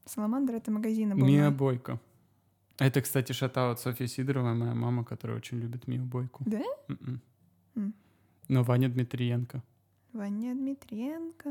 Саламандра 0.06 0.56
это 0.58 0.72
магазина 0.72 1.16
был. 1.16 1.26
Мия 1.28 1.50
да? 1.50 2.00
Это, 2.80 3.02
кстати, 3.02 3.32
шатаут 3.34 3.80
Софья 3.80 4.08
Сидорова, 4.08 4.54
моя 4.54 4.74
мама, 4.74 5.04
которая 5.06 5.38
очень 5.38 5.60
любит 5.60 5.88
Мию 5.88 6.06
Бойку. 6.06 6.44
Да? 6.46 6.62
Мгм. 6.88 7.22
М. 7.76 7.94
Но 8.48 8.64
Ваня 8.64 8.90
Дмитриенко. 8.90 9.64
Ваня 10.12 10.54
Дмитриенко. 10.56 11.50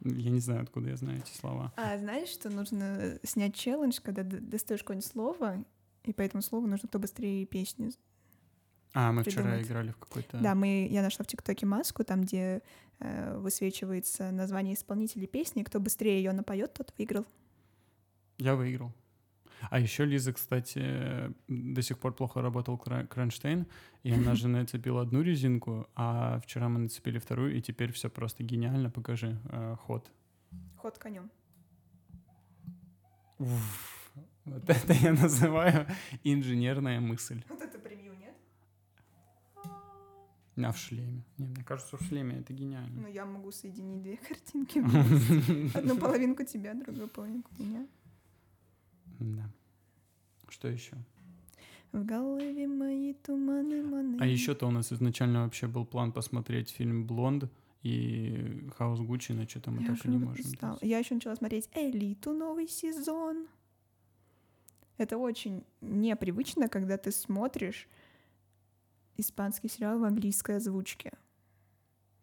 Я 0.00 0.30
не 0.30 0.38
знаю, 0.38 0.62
откуда 0.62 0.90
я 0.90 0.96
знаю 0.96 1.18
эти 1.18 1.36
слова. 1.36 1.72
А 1.76 1.98
знаешь, 1.98 2.28
что 2.28 2.50
нужно 2.50 3.18
снять 3.24 3.54
челлендж, 3.54 3.98
когда 4.00 4.22
достаешь 4.22 4.82
какое-нибудь 4.82 5.10
слово, 5.10 5.64
и 6.04 6.12
по 6.12 6.22
этому 6.22 6.42
слову 6.42 6.66
нужно 6.68 6.88
кто 6.88 6.98
быстрее 6.98 7.44
песню. 7.46 7.90
А, 8.94 9.12
мы 9.12 9.22
вчера 9.22 9.42
Придумать. 9.42 9.66
играли 9.66 9.90
в 9.90 9.96
какой-то... 9.98 10.38
Да, 10.38 10.54
мы, 10.54 10.88
я 10.90 11.02
нашла 11.02 11.24
в 11.24 11.28
ТикТоке 11.28 11.66
маску, 11.66 12.04
там, 12.04 12.22
где 12.22 12.62
э, 13.00 13.36
высвечивается 13.38 14.30
название 14.30 14.74
исполнителя 14.74 15.26
песни, 15.26 15.62
кто 15.62 15.78
быстрее 15.78 16.18
ее 16.22 16.32
напоет, 16.32 16.72
тот 16.72 16.94
выиграл. 16.96 17.26
Я 18.38 18.54
выиграл. 18.54 18.92
А 19.70 19.78
еще 19.78 20.04
Лиза, 20.04 20.32
кстати, 20.32 21.34
до 21.48 21.82
сих 21.82 21.98
пор 21.98 22.14
плохо 22.14 22.42
работал 22.42 22.78
кронштейн, 22.78 23.66
и 24.02 24.12
она 24.12 24.34
же 24.34 24.48
нацепила 24.48 25.02
одну 25.02 25.22
резинку, 25.22 25.86
а 25.94 26.40
вчера 26.40 26.68
мы 26.68 26.80
нацепили 26.80 27.18
вторую, 27.18 27.56
и 27.56 27.60
теперь 27.60 27.92
все 27.92 28.08
просто 28.08 28.44
гениально. 28.44 28.90
Покажи 28.90 29.38
э, 29.50 29.76
ход. 29.80 30.10
Ход 30.76 30.98
конем. 30.98 31.30
Уф. 33.38 33.94
Вот 34.44 34.70
это 34.70 34.92
я 34.94 35.12
называю 35.12 35.86
инженерная 36.24 37.00
мысль. 37.00 37.44
Вот 37.48 37.60
это 37.60 37.78
превью, 37.78 38.14
нет? 38.18 38.34
А 40.56 40.72
в 40.72 40.78
шлеме. 40.78 41.22
Не, 41.36 41.48
мне 41.48 41.62
кажется, 41.64 41.96
в 41.96 42.02
шлеме 42.02 42.38
это 42.38 42.52
гениально. 42.52 43.02
Ну, 43.02 43.08
я 43.08 43.26
могу 43.26 43.52
соединить 43.52 44.02
две 44.02 44.16
картинки. 44.16 44.78
Одну 45.76 45.96
половинку 45.96 46.44
тебя, 46.44 46.74
другую 46.74 47.08
половинку 47.08 47.50
меня. 47.58 47.86
Да. 49.18 49.50
Что 50.48 50.68
еще? 50.68 50.96
В 51.92 52.04
голове 52.04 52.66
мои 52.66 53.14
туманы 53.14 53.82
маны. 53.82 54.18
А 54.20 54.26
еще-то 54.26 54.66
у 54.66 54.70
нас 54.70 54.92
изначально 54.92 55.44
вообще 55.44 55.66
был 55.66 55.86
план 55.86 56.12
посмотреть 56.12 56.70
фильм 56.70 57.06
«Блонд» 57.06 57.50
и 57.82 58.68
«Хаус 58.76 59.00
Гуччи», 59.00 59.32
но 59.32 59.48
что-то 59.48 59.70
мы 59.70 59.82
Я 59.82 59.94
так 59.94 60.04
и 60.04 60.08
не 60.08 60.18
можем. 60.18 60.44
Я 60.82 60.98
еще 60.98 61.14
начала 61.14 61.34
смотреть 61.34 61.68
«Элиту» 61.74 62.32
новый 62.32 62.68
сезон. 62.68 63.46
Это 64.98 65.16
очень 65.16 65.64
непривычно, 65.80 66.68
когда 66.68 66.98
ты 66.98 67.10
смотришь 67.12 67.88
испанский 69.16 69.68
сериал 69.68 69.98
в 69.98 70.04
английской 70.04 70.56
озвучке. 70.56 71.12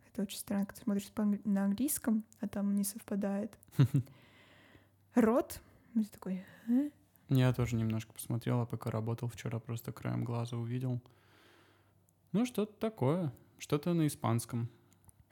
Это 0.08 0.24
очень 0.24 0.38
странно, 0.38 0.66
когда 0.66 0.80
ты 0.80 0.84
смотришь 0.84 1.12
на 1.44 1.66
английском, 1.66 2.24
а 2.40 2.48
там 2.48 2.75
не 2.75 2.84
совпадает. 2.84 3.58
Рот. 5.16 5.62
Ты 5.96 6.06
такой, 6.12 6.44
«А?» 6.68 6.90
Я 7.30 7.54
тоже 7.54 7.75
немножко 7.75 8.14
посмотрел, 8.14 8.60
а 8.60 8.66
пока 8.66 8.92
работал 8.92 9.28
вчера, 9.30 9.60
просто 9.60 9.92
краем 9.92 10.24
глаза 10.24 10.58
увидел. 10.58 11.02
Ну, 12.34 12.46
что-то 12.46 12.74
такое. 12.74 13.34
Что-то 13.58 13.94
на 13.94 14.06
испанском. 14.06 14.70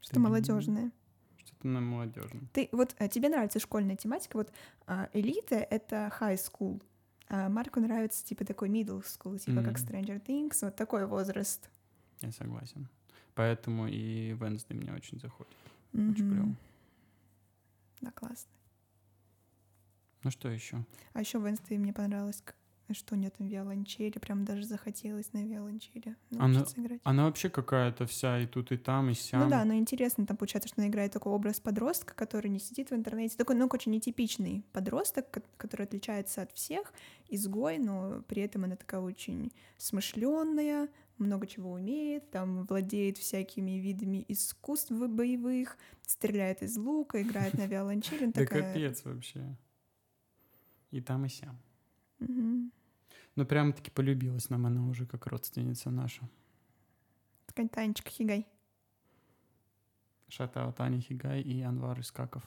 что 0.00 0.20
молодежное. 0.20 0.92
Что-то 1.38 1.66
на 1.66 1.80
молодежном. 1.80 2.48
Ты 2.52 2.68
вот 2.72 2.94
а, 2.98 3.08
тебе 3.08 3.30
нравится 3.30 3.58
школьная 3.58 3.96
тематика, 3.96 4.36
вот 4.36 4.52
а, 4.86 5.08
элита 5.12 5.56
это 5.56 6.12
high 6.20 6.36
school, 6.36 6.80
а 7.28 7.48
Марку 7.48 7.80
нравится 7.80 8.24
типа 8.24 8.44
такой 8.44 8.68
middle 8.68 9.02
school, 9.02 9.38
типа 9.38 9.62
как. 9.62 9.78
Stranger 9.78 10.24
Things, 10.24 10.58
вот 10.62 10.76
такой 10.76 11.06
возраст. 11.06 11.68
Я 12.20 12.30
согласен. 12.30 12.88
Поэтому 13.34 13.88
и 13.88 14.34
Венсдей 14.34 14.76
мне 14.76 14.92
очень 14.92 15.18
заходит. 15.18 15.56
Очень 15.94 16.30
клево. 16.30 16.54
Да, 18.00 18.10
классно. 18.12 18.50
Ну, 20.22 20.30
что 20.30 20.48
еще? 20.48 20.84
А 21.12 21.20
еще 21.20 21.38
Wednesday 21.38 21.78
мне 21.78 21.92
понравилось, 21.92 22.42
что 22.92 23.14
там 23.30 23.46
виолончели, 23.46 24.18
прям 24.18 24.44
даже 24.44 24.64
захотелось 24.66 25.32
на 25.32 25.44
виолончели 25.46 26.16
Она- 26.32 26.48
научиться 26.48 26.80
играть. 26.80 27.00
Она 27.04 27.24
вообще 27.24 27.48
какая-то 27.48 28.04
вся 28.06 28.40
и 28.40 28.46
тут, 28.46 28.72
и 28.72 28.76
там, 28.76 29.08
и 29.10 29.14
сям. 29.14 29.44
Ну 29.44 29.48
да, 29.50 29.64
но 29.64 29.74
интересно, 29.74 30.26
там 30.26 30.36
получается, 30.36 30.68
что 30.68 30.80
она 30.80 30.88
играет 30.90 31.12
такой 31.12 31.32
образ 31.32 31.60
подростка, 31.60 32.14
который 32.14 32.48
не 32.50 32.58
сидит 32.58 32.90
в 32.90 32.94
интернете. 32.94 33.36
Такой, 33.36 33.54
ну, 33.56 33.66
очень 33.72 33.92
нетипичный 33.92 34.64
подросток, 34.72 35.30
ко- 35.30 35.42
который 35.56 35.84
отличается 35.86 36.42
от 36.42 36.52
всех, 36.52 36.92
изгой, 37.28 37.78
но 37.78 38.22
при 38.28 38.42
этом 38.42 38.64
она 38.64 38.76
такая 38.76 39.00
очень 39.00 39.52
смышленная, 39.78 40.88
много 41.20 41.46
чего 41.46 41.72
умеет, 41.72 42.30
там 42.30 42.64
владеет 42.64 43.18
всякими 43.18 43.72
видами 43.78 44.24
искусств 44.28 44.90
боевых, 44.90 45.76
стреляет 46.02 46.62
из 46.62 46.76
лука, 46.76 47.22
играет 47.22 47.54
на 47.54 47.66
виолончели. 47.66 48.26
Да 48.32 48.46
капец 48.46 49.04
вообще. 49.04 49.56
И 50.90 51.00
там, 51.00 51.24
и 51.24 51.28
сям. 51.28 51.58
Мгм. 52.18 52.72
Ну, 53.36 53.46
прям-таки 53.46 53.90
полюбилась 53.90 54.50
нам 54.50 54.66
она 54.66 54.86
уже 54.88 55.06
как 55.06 55.26
родственница 55.26 55.90
наша. 55.90 56.28
Такая 57.46 57.68
Танечка 57.68 58.10
Хигай. 58.10 58.46
Шатао 60.28 60.72
Таня 60.72 61.00
Хигай 61.00 61.42
и 61.42 61.60
Анвар 61.62 62.00
Искаков. 62.00 62.42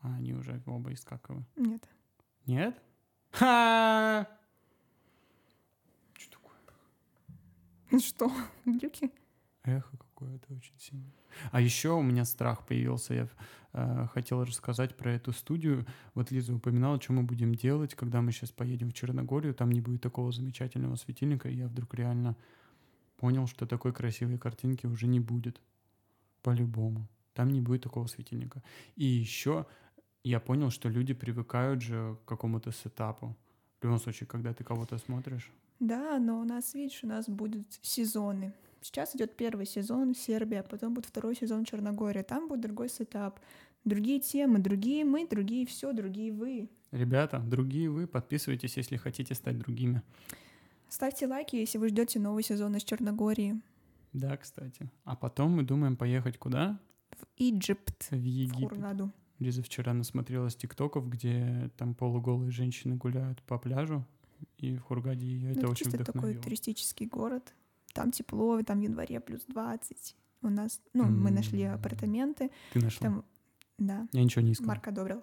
А 0.00 0.14
они 0.14 0.34
уже 0.34 0.62
оба 0.66 0.92
Искаковы. 0.92 1.44
Нет. 1.56 1.88
Нет? 2.46 2.80
Ха! 3.30 4.28
Что 8.00 8.28
такое? 8.28 8.40
Что? 8.64 8.70
Глюки? 8.70 9.10
Эхо 9.64 9.96
какое-то 9.96 10.54
очень 10.54 10.78
сильно. 10.78 11.10
А 11.50 11.60
еще 11.60 11.90
у 11.90 12.02
меня 12.02 12.24
страх 12.24 12.64
появился. 12.64 13.14
Я 13.14 13.28
э, 13.72 14.06
хотел 14.12 14.44
рассказать 14.44 14.96
про 14.96 15.12
эту 15.12 15.32
студию. 15.32 15.84
Вот 16.14 16.30
Лиза 16.30 16.54
упоминала, 16.54 17.00
что 17.00 17.12
мы 17.12 17.24
будем 17.24 17.54
делать, 17.54 17.94
когда 17.94 18.22
мы 18.22 18.30
сейчас 18.32 18.52
поедем 18.52 18.90
в 18.90 18.94
Черногорию. 18.94 19.54
Там 19.54 19.72
не 19.72 19.80
будет 19.80 20.02
такого 20.02 20.30
замечательного 20.30 20.94
светильника. 20.94 21.48
И 21.48 21.56
я 21.56 21.66
вдруг 21.66 21.94
реально 21.94 22.36
понял, 23.16 23.48
что 23.48 23.66
такой 23.66 23.92
красивой 23.92 24.38
картинки 24.38 24.86
уже 24.86 25.08
не 25.08 25.20
будет. 25.20 25.60
По-любому. 26.42 27.08
Там 27.34 27.50
не 27.50 27.60
будет 27.60 27.82
такого 27.82 28.06
светильника. 28.06 28.62
И 28.94 29.04
еще 29.04 29.66
я 30.22 30.38
понял, 30.38 30.70
что 30.70 30.88
люди 30.88 31.12
привыкают 31.12 31.82
же 31.82 32.16
к 32.24 32.28
какому-то 32.28 32.70
сетапу. 32.70 33.36
В 33.80 33.84
любом 33.84 33.98
случае, 33.98 34.28
когда 34.28 34.54
ты 34.54 34.62
кого-то 34.64 34.96
смотришь. 34.98 35.50
Да, 35.80 36.18
но 36.18 36.40
у 36.40 36.44
нас, 36.44 36.74
видишь, 36.74 37.00
у 37.02 37.06
нас 37.06 37.28
будут 37.28 37.66
сезоны. 37.82 38.52
Сейчас 38.80 39.14
идет 39.16 39.36
первый 39.36 39.66
сезон 39.66 40.14
Сербия, 40.14 40.62
потом 40.62 40.94
будет 40.94 41.06
второй 41.06 41.34
сезон 41.34 41.64
Черногория. 41.64 42.22
Там 42.22 42.48
будет 42.48 42.60
другой 42.60 42.88
сетап. 42.88 43.40
Другие 43.84 44.20
темы, 44.20 44.58
другие 44.58 45.04
мы, 45.04 45.26
другие 45.26 45.66
все, 45.66 45.92
другие 45.92 46.32
вы. 46.32 46.68
Ребята, 46.92 47.38
другие 47.40 47.90
вы, 47.90 48.06
подписывайтесь, 48.06 48.76
если 48.76 48.96
хотите 48.96 49.34
стать 49.34 49.58
другими. 49.58 50.02
Ставьте 50.88 51.26
лайки, 51.26 51.56
если 51.56 51.78
вы 51.78 51.88
ждете 51.88 52.18
новый 52.20 52.42
сезон 52.42 52.76
из 52.76 52.84
Черногории. 52.84 53.60
Да, 54.12 54.36
кстати. 54.36 54.90
А 55.04 55.14
потом 55.16 55.52
мы 55.52 55.62
думаем 55.62 55.96
поехать 55.96 56.38
куда? 56.38 56.78
В 57.10 57.26
Египет. 57.36 58.06
В 58.10 58.14
Египет. 58.14 58.56
В 58.56 58.68
Хургаду. 58.68 59.12
Лиза 59.38 59.62
вчера 59.62 59.92
насмотрелась 59.92 60.56
тиктоков, 60.56 61.08
где 61.10 61.70
там 61.76 61.94
полуголые 61.94 62.50
женщины 62.50 62.96
гуляют 62.96 63.42
по 63.42 63.58
пляжу, 63.58 64.06
и 64.58 64.76
в 64.76 64.82
Хургаде 64.82 65.26
ее 65.26 65.50
это, 65.50 65.60
это 65.60 65.68
очень 65.70 65.84
чисто 65.84 65.98
вдохновило. 65.98 66.32
такой 66.32 66.42
туристический 66.42 67.06
город. 67.06 67.54
Там 67.92 68.12
тепло, 68.12 68.62
там 68.62 68.80
в 68.80 68.82
январе 68.82 69.20
плюс 69.20 69.44
20. 69.48 70.16
У 70.42 70.48
нас, 70.48 70.80
ну, 70.92 71.04
mm-hmm. 71.04 71.10
мы 71.10 71.30
нашли 71.30 71.62
апартаменты. 71.64 72.50
Ты 72.72 72.80
нашла? 72.80 73.06
Там, 73.06 73.24
да. 73.78 74.06
Я 74.12 74.24
ничего 74.24 74.42
не 74.42 74.52
искал. 74.52 74.68
Марк 74.68 74.86
одобрил. 74.88 75.22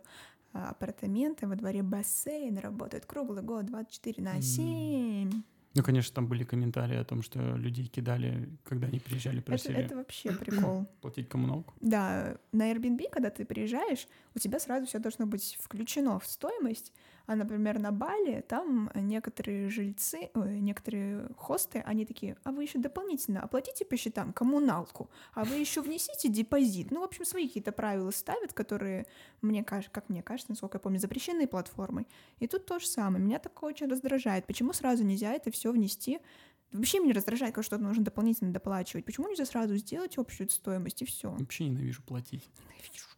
А, 0.53 0.69
апартаменты, 0.69 1.47
во 1.47 1.55
дворе 1.55 1.81
бассейн 1.81 2.57
работает 2.57 3.05
круглый 3.05 3.41
год, 3.41 3.65
24 3.65 4.23
на 4.23 4.41
7. 4.41 5.29
Mm. 5.29 5.43
Ну, 5.75 5.81
конечно, 5.81 6.13
там 6.13 6.27
были 6.27 6.43
комментарии 6.43 6.97
о 6.97 7.03
том, 7.03 7.23
что 7.23 7.39
людей 7.55 7.87
кидали, 7.87 8.47
когда 8.63 8.85
они 8.87 8.99
приезжали, 8.99 9.39
просили... 9.39 9.75
Это, 9.75 9.85
это 9.85 9.95
вообще 9.95 10.31
прикол. 10.39 10.85
Платить 11.01 11.27
коммуналку? 11.27 11.73
Да, 11.81 12.37
на 12.51 12.71
Airbnb, 12.71 13.09
когда 13.11 13.31
ты 13.31 13.43
приезжаешь, 13.43 14.07
у 14.35 14.39
тебя 14.39 14.59
сразу 14.59 14.85
все 14.85 14.99
должно 14.99 15.25
быть 15.25 15.57
включено 15.59 16.19
в 16.19 16.27
стоимость, 16.27 16.93
а, 17.25 17.35
например, 17.35 17.79
на 17.79 17.91
Бали 17.91 18.43
там 18.47 18.91
некоторые 18.95 19.69
жильцы, 19.69 20.29
ой, 20.33 20.59
некоторые 20.59 21.29
хосты, 21.37 21.79
они 21.85 22.05
такие, 22.05 22.35
а 22.43 22.51
вы 22.51 22.63
еще 22.63 22.79
дополнительно 22.79 23.41
оплатите 23.41 23.85
по 23.85 23.95
счетам 23.95 24.33
коммуналку, 24.33 25.09
а 25.33 25.43
вы 25.43 25.55
еще 25.55 25.81
внесите 25.81 26.29
депозит. 26.29 26.91
Ну, 26.91 27.01
в 27.01 27.03
общем, 27.03 27.25
свои 27.25 27.47
какие-то 27.47 27.71
правила 27.71 28.11
ставят, 28.11 28.53
которые, 28.53 29.05
мне 29.41 29.63
кажется, 29.63 29.91
как 29.91 30.09
мне 30.09 30.21
кажется, 30.21 30.51
насколько 30.51 30.77
я 30.77 30.79
помню, 30.79 30.99
запрещенные 30.99 31.47
платформой. 31.47 32.07
И 32.39 32.47
тут 32.47 32.65
то 32.65 32.79
же 32.79 32.87
самое. 32.87 33.23
Меня 33.23 33.39
такое 33.39 33.69
очень 33.69 33.87
раздражает. 33.87 34.45
Почему 34.45 34.73
сразу 34.73 35.03
нельзя 35.03 35.33
это 35.33 35.51
все 35.51 35.71
внести 35.71 36.19
Вообще 36.73 36.99
меня 36.99 37.13
раздражает, 37.13 37.53
когда 37.53 37.63
что-то 37.63 37.83
нужно 37.83 38.03
дополнительно 38.03 38.51
доплачивать. 38.51 39.05
Почему 39.05 39.29
нельзя 39.29 39.45
сразу 39.45 39.77
сделать 39.77 40.17
общую 40.17 40.49
стоимость 40.49 41.03
и 41.03 41.05
все? 41.05 41.29
Вообще 41.29 41.65
ненавижу 41.65 42.01
платить. 42.01 42.49
Ненавижу. 42.59 43.12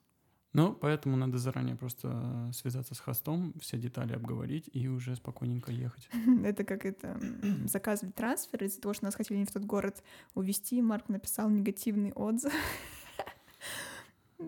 Ну, 0.56 0.74
поэтому 0.74 1.18
надо 1.18 1.38
заранее 1.38 1.76
просто 1.76 2.50
связаться 2.54 2.96
с 2.96 3.00
хостом, 3.00 3.54
все 3.60 3.78
детали 3.78 4.14
обговорить 4.14 4.70
и 4.72 4.88
уже 4.88 5.16
спокойненько 5.18 5.72
ехать. 5.72 6.10
Это 6.46 6.64
как 6.64 6.86
это 6.86 7.20
заказывать 7.66 8.16
трансфер 8.16 8.64
из-за 8.64 8.80
того, 8.80 8.94
что 8.94 9.04
нас 9.04 9.16
хотели 9.16 9.40
не 9.40 9.46
в 9.46 9.52
тот 9.52 9.66
город 9.66 10.02
увезти. 10.34 10.82
Марк 10.82 11.10
написал 11.10 11.50
негативный 11.50 12.12
отзыв. 12.14 12.54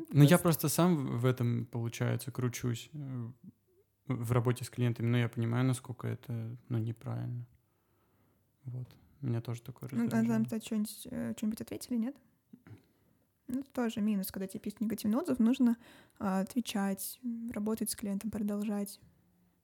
Ну, 0.09 0.23
я 0.23 0.37
просто 0.37 0.67
сам 0.67 1.17
в 1.17 1.25
этом, 1.25 1.65
получается, 1.65 2.29
кручусь 2.29 2.89
э, 2.93 3.31
в 4.07 4.31
работе 4.33 4.65
с 4.65 4.69
клиентами, 4.69 5.07
но 5.07 5.17
я 5.17 5.29
понимаю, 5.29 5.63
насколько 5.65 6.07
это, 6.07 6.57
ну, 6.67 6.77
неправильно. 6.77 7.45
Вот. 8.65 8.87
Меня 9.21 9.39
тоже 9.39 9.61
такое. 9.61 9.89
Ну, 9.93 10.07
а 10.07 10.09
там-то 10.09 10.61
что-нибудь, 10.61 11.07
э, 11.09 11.33
что-нибудь 11.37 11.61
ответили, 11.61 11.95
нет? 11.95 12.15
Ну, 13.47 13.59
это 13.61 13.71
тоже 13.71 14.01
минус, 14.01 14.31
когда 14.31 14.47
тебе 14.47 14.59
пишут 14.59 14.81
негативный 14.81 15.17
отзыв, 15.17 15.39
нужно 15.39 15.77
а, 16.19 16.41
отвечать, 16.41 17.19
работать 17.51 17.89
с 17.89 17.95
клиентом, 17.95 18.29
продолжать, 18.29 18.99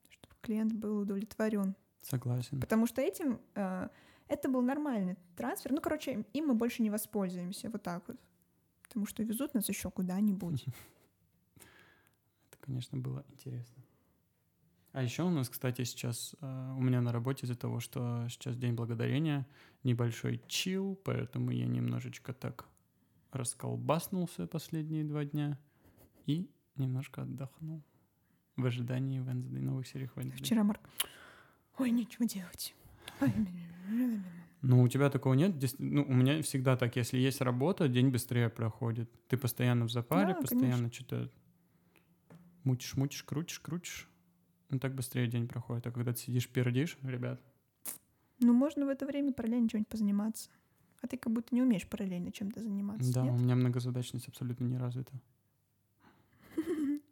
чтобы 0.08 0.34
клиент 0.40 0.72
был 0.72 1.00
удовлетворен. 1.00 1.74
Согласен. 2.02 2.60
Потому 2.60 2.86
что 2.86 3.02
этим 3.02 3.40
а, 3.54 3.90
это 4.28 4.48
был 4.48 4.62
нормальный 4.62 5.16
трансфер. 5.36 5.72
Ну, 5.72 5.80
короче, 5.80 6.24
им 6.32 6.46
мы 6.46 6.54
больше 6.54 6.82
не 6.82 6.90
воспользуемся, 6.90 7.70
вот 7.70 7.82
так 7.82 8.06
вот. 8.08 8.16
Потому 8.82 9.06
что 9.06 9.22
везут 9.22 9.54
нас 9.54 9.68
еще 9.68 9.90
куда-нибудь. 9.90 10.64
Это, 11.56 12.58
конечно, 12.60 12.98
было 12.98 13.24
интересно. 13.28 13.82
А 14.92 15.02
еще 15.02 15.24
у 15.24 15.30
нас, 15.30 15.48
кстати, 15.48 15.82
сейчас 15.82 16.36
uh, 16.40 16.76
у 16.76 16.80
меня 16.80 17.00
на 17.00 17.10
работе 17.12 17.46
из-за 17.46 17.56
того, 17.56 17.80
что 17.80 18.28
сейчас 18.28 18.56
День 18.56 18.74
Благодарения, 18.74 19.44
небольшой 19.82 20.40
чил, 20.46 20.94
поэтому 21.04 21.50
я 21.50 21.66
немножечко 21.66 22.32
так 22.32 22.68
расколбаснулся 23.34 24.46
последние 24.46 25.04
два 25.04 25.24
дня 25.24 25.58
и 26.26 26.48
немножко 26.76 27.22
отдохнул 27.22 27.82
в 28.56 28.64
ожидании 28.64 29.20
Wednesday, 29.20 29.60
новых 29.60 29.86
серий 29.86 30.08
Wednesday. 30.14 30.38
Вчера 30.38 30.64
Марк, 30.64 30.80
ой, 31.78 31.90
нечего 31.90 32.26
делать. 32.26 32.74
Ну, 34.62 34.82
у 34.82 34.88
тебя 34.88 35.10
такого 35.10 35.34
нет? 35.34 35.54
Ну, 35.78 36.04
у 36.08 36.14
меня 36.14 36.40
всегда 36.42 36.76
так. 36.76 36.96
Если 36.96 37.18
есть 37.18 37.42
работа, 37.42 37.86
день 37.86 38.08
быстрее 38.08 38.48
проходит. 38.48 39.10
Ты 39.28 39.36
постоянно 39.36 39.84
в 39.84 39.90
запаре, 39.90 40.32
да, 40.32 40.40
постоянно 40.40 40.90
что-то 40.90 41.30
мутишь, 42.62 42.96
мутишь, 42.96 43.22
крутишь, 43.24 43.60
крутишь. 43.60 44.08
Ну, 44.70 44.78
так 44.78 44.94
быстрее 44.94 45.26
день 45.26 45.46
проходит. 45.46 45.86
А 45.86 45.92
когда 45.92 46.14
ты 46.14 46.20
сидишь, 46.20 46.48
пердишь, 46.48 46.96
ребят. 47.02 47.42
Ну, 48.40 48.54
можно 48.54 48.86
в 48.86 48.88
это 48.88 49.04
время 49.04 49.32
параллельно 49.32 49.68
чем-нибудь 49.68 49.88
позаниматься. 49.88 50.50
А 51.04 51.06
ты 51.06 51.18
как 51.18 51.30
будто 51.34 51.54
не 51.54 51.60
умеешь 51.60 51.86
параллельно 51.86 52.32
чем-то 52.32 52.62
заниматься. 52.62 53.12
Да, 53.12 53.24
нет? 53.24 53.34
у 53.34 53.36
меня 53.36 53.54
многозадачность 53.56 54.26
абсолютно 54.26 54.64
не 54.64 54.78
развита. 54.78 55.12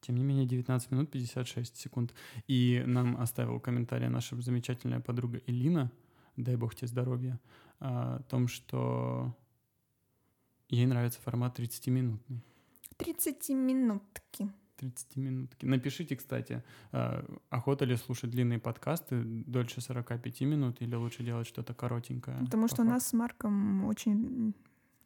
Тем 0.00 0.16
не 0.16 0.24
менее, 0.24 0.46
19 0.46 0.90
минут 0.90 1.10
56 1.10 1.76
секунд. 1.76 2.14
И 2.48 2.82
нам 2.86 3.20
оставил 3.20 3.60
комментарий 3.60 4.08
наша 4.08 4.40
замечательная 4.40 5.00
подруга 5.00 5.42
Элина, 5.46 5.92
дай 6.38 6.56
бог 6.56 6.74
тебе 6.74 6.88
здоровья, 6.88 7.38
о 7.78 8.22
том, 8.22 8.48
что 8.48 9.36
ей 10.70 10.86
нравится 10.86 11.20
формат 11.20 11.58
30-минутный. 11.58 12.42
30-минутки. 12.96 14.50
30 14.82 15.16
минутки. 15.16 15.66
Напишите, 15.66 16.16
кстати, 16.16 16.62
э, 16.92 17.24
охота 17.50 17.84
ли 17.84 17.96
слушать 17.96 18.30
длинные 18.30 18.58
подкасты 18.58 19.22
дольше 19.24 19.80
45 19.80 20.40
минут 20.42 20.82
или 20.82 20.94
лучше 20.94 21.22
делать 21.22 21.46
что-то 21.46 21.74
коротенькое? 21.74 22.38
Потому 22.38 22.68
что 22.68 22.82
у 22.82 22.84
нас 22.84 23.06
с 23.06 23.12
Марком 23.12 23.84
очень 23.84 24.54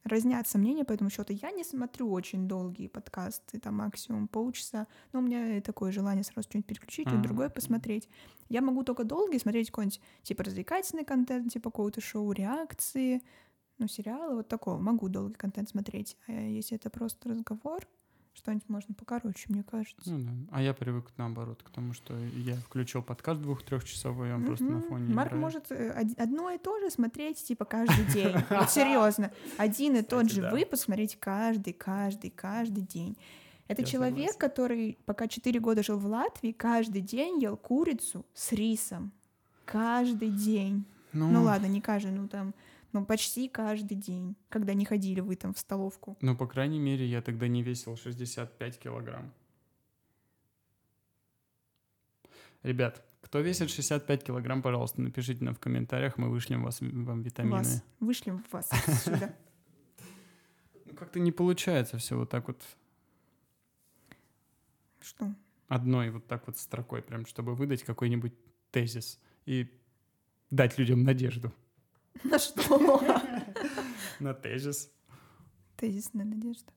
разнятся 0.03 0.57
мнения 0.57 0.85
по 0.85 0.93
этому 0.93 1.09
счету. 1.09 1.33
Я 1.33 1.51
не 1.51 1.63
смотрю 1.63 2.11
очень 2.11 2.47
долгие 2.47 2.87
подкасты, 2.87 3.59
там 3.59 3.75
максимум 3.75 4.27
полчаса, 4.27 4.87
но 5.13 5.19
у 5.19 5.21
меня 5.21 5.61
такое 5.61 5.91
желание 5.91 6.23
сразу 6.23 6.47
что-нибудь 6.49 6.67
переключить, 6.67 7.07
или 7.07 7.21
другое 7.21 7.49
посмотреть. 7.49 8.09
Я 8.49 8.61
могу 8.61 8.83
только 8.83 9.03
долгие 9.03 9.37
смотреть 9.37 9.69
какой-нибудь 9.69 10.01
типа 10.23 10.43
развлекательный 10.43 11.03
контент, 11.03 11.51
типа 11.51 11.69
какого-то 11.69 12.01
шоу, 12.01 12.31
реакции, 12.31 13.21
ну, 13.77 13.87
сериалы, 13.87 14.35
вот 14.35 14.47
такого. 14.47 14.77
Могу 14.77 15.09
долгий 15.09 15.35
контент 15.35 15.69
смотреть. 15.69 16.17
А 16.27 16.31
если 16.31 16.77
это 16.77 16.89
просто 16.89 17.29
разговор, 17.29 17.87
что-нибудь 18.37 18.69
можно 18.69 18.93
покороче, 18.93 19.47
мне 19.49 19.63
кажется. 19.63 20.09
Ну 20.09 20.19
да. 20.19 20.31
А 20.51 20.61
я 20.61 20.73
привык 20.73 21.05
наоборот 21.17 21.63
к 21.63 21.69
тому, 21.69 21.93
что 21.93 22.15
я 22.17 22.55
включил 22.55 23.01
подкаст 23.01 23.41
двух-трехчасовой, 23.41 24.33
он 24.33 24.43
mm-hmm. 24.43 24.45
просто 24.45 24.65
на 24.65 24.81
фоне 24.81 25.13
Марк 25.13 25.29
играет. 25.29 25.41
может 25.41 25.71
э, 25.71 26.05
одно 26.17 26.51
и 26.51 26.57
то 26.57 26.79
же 26.79 26.91
смотреть 26.91 27.43
типа 27.43 27.65
каждый 27.65 28.05
день. 28.13 28.35
Вот 28.49 28.69
серьезно. 28.69 29.31
Один 29.57 29.95
и 29.95 30.03
тот 30.03 30.29
же 30.31 30.49
выпуск 30.49 30.83
смотреть 30.83 31.17
каждый, 31.19 31.73
каждый, 31.73 32.29
каждый 32.29 32.83
день. 32.83 33.17
Это 33.67 33.83
человек, 33.83 34.37
который 34.37 34.97
пока 35.05 35.27
четыре 35.27 35.59
года 35.59 35.83
жил 35.83 35.97
в 35.97 36.05
Латвии, 36.05 36.51
каждый 36.51 37.01
день 37.01 37.41
ел 37.41 37.57
курицу 37.57 38.25
с 38.33 38.51
рисом. 38.51 39.11
Каждый 39.65 40.29
день. 40.29 40.85
Ну, 41.11 41.29
ну 41.29 41.43
ладно, 41.43 41.65
не 41.65 41.81
каждый, 41.81 42.11
ну 42.11 42.27
там 42.27 42.53
ну, 42.93 43.05
почти 43.05 43.49
каждый 43.49 43.95
день, 43.95 44.35
когда 44.49 44.73
не 44.73 44.85
ходили 44.85 45.19
вы 45.19 45.35
там 45.35 45.53
в 45.53 45.59
столовку. 45.59 46.17
Ну, 46.21 46.35
по 46.35 46.47
крайней 46.47 46.79
мере, 46.79 47.05
я 47.05 47.21
тогда 47.21 47.47
не 47.47 47.63
весил 47.63 47.95
65 47.95 48.79
килограмм. 48.79 49.33
Ребят, 52.63 53.03
кто 53.21 53.39
весит 53.39 53.69
65 53.69 54.23
килограмм, 54.23 54.61
пожалуйста, 54.61 55.01
напишите 55.01 55.43
нам 55.43 55.53
в 55.53 55.59
комментариях, 55.59 56.17
мы 56.17 56.29
вышлем 56.29 56.63
вас, 56.63 56.81
вам 56.81 57.21
витамины. 57.21 57.57
Вас. 57.57 57.83
Вышлем 57.99 58.43
вас 58.51 58.69
отсюда. 58.71 59.35
Ну, 60.85 60.93
как-то 60.93 61.19
не 61.19 61.33
получается 61.33 61.97
все 61.97 62.17
вот 62.17 62.29
так 62.29 62.47
вот. 62.47 62.63
Что? 65.01 65.35
Одной 65.67 66.11
вот 66.11 66.27
так 66.27 66.47
вот 66.47 66.57
строкой, 66.57 67.01
прям, 67.01 67.25
чтобы 67.25 67.55
выдать 67.55 67.83
какой-нибудь 67.83 68.33
тезис 68.71 69.19
и 69.45 69.69
дать 70.49 70.77
людям 70.77 71.03
надежду. 71.03 71.53
На 72.23 72.39
что? 72.39 73.01
На 74.19 74.33
тезис. 74.33 74.91
Тезисная 75.75 76.25
надежда. 76.25 76.71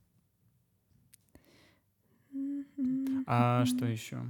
А 3.27 3.65
что 3.67 3.87
еще? 3.87 4.23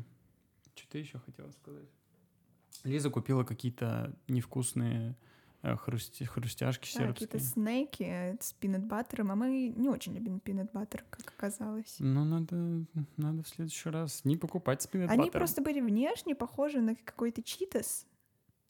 Что 0.74 0.88
ты 0.90 0.98
еще 0.98 1.18
хотела 1.18 1.50
сказать? 1.50 1.88
Лиза 2.84 3.10
купила 3.10 3.44
какие-то 3.44 4.14
невкусные 4.28 5.16
э, 5.62 5.74
хрусти- 5.74 6.24
хрустяшки 6.24 6.88
Да, 6.96 7.08
какие-то 7.08 7.38
сербские. 7.38 7.64
снеки 7.64 8.02
э, 8.04 8.36
с 8.40 8.52
пинат 8.54 8.84
баттером, 8.86 9.30
а 9.32 9.34
мы 9.34 9.68
не 9.68 9.88
очень 9.88 10.14
любим 10.14 10.40
пинат 10.40 10.72
баттер, 10.72 11.04
как 11.10 11.28
оказалось. 11.36 11.96
Ну, 11.98 12.24
надо, 12.24 12.86
надо 13.18 13.42
в 13.42 13.48
следующий 13.48 13.90
раз 13.90 14.24
не 14.24 14.36
покупать 14.36 14.80
спиннет 14.82 15.10
Они 15.10 15.30
просто 15.30 15.60
были 15.62 15.80
внешне 15.80 16.34
похожи 16.34 16.80
на 16.80 16.94
какой-то 16.96 17.42
читос, 17.42 18.06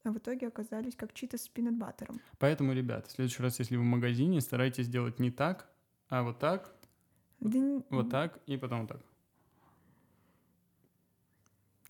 а 0.03 0.11
в 0.11 0.17
итоге 0.17 0.47
оказались 0.47 0.95
как 0.95 1.13
читос 1.13 1.41
с 1.43 1.49
пинат 1.49 1.75
баттером. 1.77 2.19
Поэтому, 2.39 2.73
ребят, 2.73 3.07
в 3.07 3.11
следующий 3.11 3.43
раз, 3.43 3.59
если 3.59 3.75
вы 3.77 3.83
в 3.83 3.85
магазине, 3.85 4.41
старайтесь 4.41 4.87
делать 4.87 5.19
не 5.19 5.31
так, 5.31 5.69
а 6.09 6.23
вот 6.23 6.39
так, 6.39 6.73
Да 7.39 7.57
н- 7.59 7.83
вот 7.89 8.09
так 8.09 8.39
и 8.47 8.57
потом 8.57 8.81
вот 8.81 8.89
так. 8.89 9.01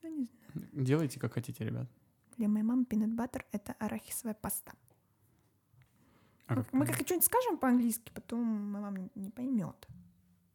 Ну, 0.04 0.10
не 0.10 0.26
знаю. 0.26 0.70
Делайте, 0.86 1.20
как 1.20 1.34
хотите, 1.34 1.64
ребят. 1.66 1.88
Для 2.38 2.48
моей 2.48 2.64
мамы 2.64 2.86
пинат 2.86 3.14
баттер— 3.14 3.46
это 3.52 3.74
арахисовая 3.80 4.34
паста. 4.34 4.74
А 6.48 6.56
Мы- 6.56 6.64
как- 6.64 6.74
Мы 6.74 6.86
как 6.86 6.96
что-нибудь 6.96 7.26
скажем 7.26 7.58
по-английски, 7.58 8.12
потом 8.14 8.44
моя 8.72 8.86
мама 8.86 9.10
не 9.16 9.30
поймет. 9.30 9.88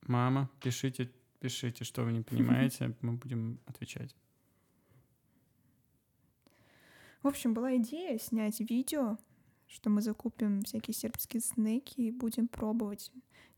Мама, 0.03 0.51
пишите, 0.61 1.11
пишите, 1.41 1.85
что 1.85 2.03
вы 2.05 2.13
не 2.13 2.23
понимаете, 2.23 2.95
мы 3.03 3.13
будем 3.13 3.59
отвечать. 3.67 4.15
В 7.27 7.29
общем, 7.29 7.55
была 7.55 7.77
идея 7.79 8.21
снять 8.21 8.61
видео, 8.61 9.19
что 9.67 9.91
мы 9.91 10.01
закупим 10.01 10.63
всякие 10.63 10.95
сербские 10.95 11.41
снеки 11.41 12.01
и 12.03 12.13
будем 12.13 12.47
пробовать. 12.47 13.11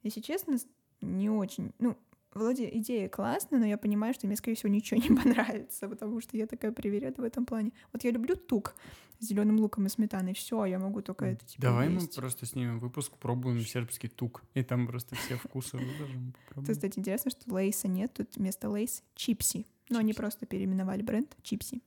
Если 0.02 0.22
честно, 0.22 0.57
не 1.02 1.28
очень. 1.28 1.72
Ну, 1.78 1.94
вроде 2.33 2.66
идея 2.78 3.11
классная, 3.11 3.61
но 3.61 3.66
я 3.66 3.76
понимаю, 3.76 4.14
что 4.14 4.26
мне, 4.26 4.37
скорее 4.37 4.57
всего, 4.57 4.70
ничего 4.70 4.98
не 5.02 5.14
понравится, 5.22 5.87
потому 5.87 6.18
что 6.22 6.38
я 6.38 6.46
такая 6.46 6.72
привереда 6.72 7.20
в 7.20 7.24
этом 7.26 7.44
плане. 7.44 7.72
Вот 7.92 8.04
я 8.04 8.11
люблю 8.11 8.37
тук 8.37 8.74
с 9.18 9.26
зеленым 9.26 9.61
луком 9.61 9.85
и 9.85 9.90
сметаной. 9.90 10.33
Все, 10.33 10.64
я 10.64 10.78
могу 10.78 11.02
только 11.02 11.26
это 11.26 11.44
типа 11.44 11.61
Давай 11.61 11.90
мы 11.90 12.00
есть. 12.00 12.16
просто 12.16 12.46
снимем 12.46 12.78
выпуск, 12.78 13.18
пробуем 13.18 13.61
сербский 13.61 14.09
тук, 14.09 14.44
и 14.54 14.62
там 14.62 14.87
просто 14.87 15.14
все 15.14 15.37
вкусы 15.37 15.76
выложим. 15.76 16.33
То, 16.33 16.38
попробуем. 16.48 16.74
кстати, 16.74 16.98
интересно, 16.98 17.31
что 17.31 17.54
лейса 17.54 17.87
нет, 17.87 18.14
тут 18.14 18.35
вместо 18.37 18.70
лейс 18.70 19.04
чипси. 19.14 19.66
Но 19.90 19.98
они 19.98 20.14
просто 20.14 20.46
переименовали 20.46 21.02
бренд 21.02 21.37
чипси. 21.42 21.83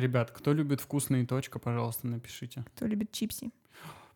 Ребят, 0.00 0.30
кто 0.30 0.52
любит 0.52 0.80
вкусные 0.80 1.26
точка, 1.26 1.58
пожалуйста, 1.58 2.06
напишите. 2.06 2.64
Кто 2.74 2.86
любит 2.86 3.12
чипси? 3.12 3.50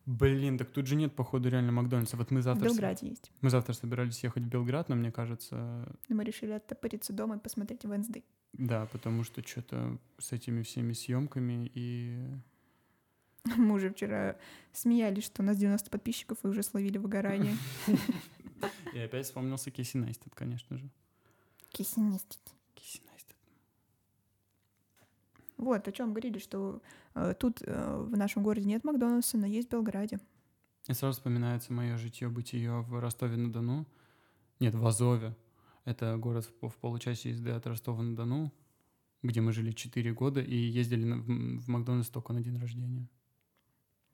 Блин, 0.07 0.59
так 0.59 0.71
тут 0.71 0.87
же 0.87 0.97
нет, 0.97 1.15
походу, 1.15 1.49
реально 1.49 1.73
Макдональдса. 1.73 2.17
Вот 2.17 2.31
мы 2.31 2.41
В 2.41 2.43
завтра, 2.43 2.69
с- 2.69 2.73
Белграде 2.73 3.09
есть. 3.09 3.31
мы 3.43 3.51
завтра 3.51 3.73
собирались 3.75 4.23
ехать 4.25 4.43
в 4.43 4.47
Белград, 4.47 4.89
но 4.89 4.97
мне 4.97 5.13
кажется, 5.13 5.87
мы 6.09 6.25
решили 6.25 6.53
оттопыриться 6.53 7.13
дома 7.13 7.37
и 7.37 7.39
посмотреть 7.39 7.85
Wednesday. 7.85 8.25
да, 8.53 8.87
потому 8.93 9.25
что 9.25 9.43
что-то 9.47 9.99
с 10.19 10.33
этими 10.33 10.63
всеми 10.63 10.93
съемками 10.95 11.71
и... 11.75 12.27
Мы 13.57 13.75
уже 13.75 13.91
вчера 13.91 14.37
смеялись, 14.73 15.25
что 15.25 15.43
у 15.43 15.47
нас 15.47 15.57
90 15.57 15.89
подписчиков 15.91 16.39
и 16.45 16.49
уже 16.49 16.63
словили 16.63 16.99
выгорание. 16.99 17.57
И 18.93 18.99
опять 18.99 19.25
вспомнился 19.25 19.71
Найстед, 19.95 20.35
конечно 20.35 20.77
же. 20.77 20.91
Кейси 21.71 22.01
Найстед. 22.01 22.41
Вот, 25.61 25.87
о 25.87 25.93
чем 25.93 26.11
говорили, 26.11 26.39
что 26.39 26.81
э, 27.15 27.35
тут 27.39 27.61
э, 27.63 27.99
в 27.99 28.17
нашем 28.17 28.43
городе 28.43 28.67
нет 28.67 28.83
Макдональдса, 28.83 29.37
но 29.37 29.47
есть 29.47 29.69
в 29.69 29.73
Белграде. 29.73 30.19
И 30.89 30.95
сразу 30.95 31.19
вспоминается 31.19 31.73
мое 31.73 31.99
житье-бытие 31.99 32.81
в 32.81 32.99
Ростове-на-Дону. 32.99 33.87
Нет, 34.59 34.75
в 34.75 34.87
Азове. 34.87 35.37
Это 35.85 36.17
город 36.17 36.51
в, 36.63 36.69
в 36.71 36.77
получасе 36.79 37.29
езды 37.31 37.51
от 37.51 37.67
Ростова-на-Дону, 37.67 38.51
где 39.23 39.43
мы 39.43 39.53
жили 39.53 39.73
4 39.73 40.13
года 40.15 40.41
и 40.41 40.55
ездили 40.57 41.05
на- 41.05 41.19
в, 41.19 41.27
в 41.27 41.69
Макдональдс 41.69 42.09
только 42.09 42.33
на 42.33 42.41
день 42.43 42.59
рождения. 42.59 43.07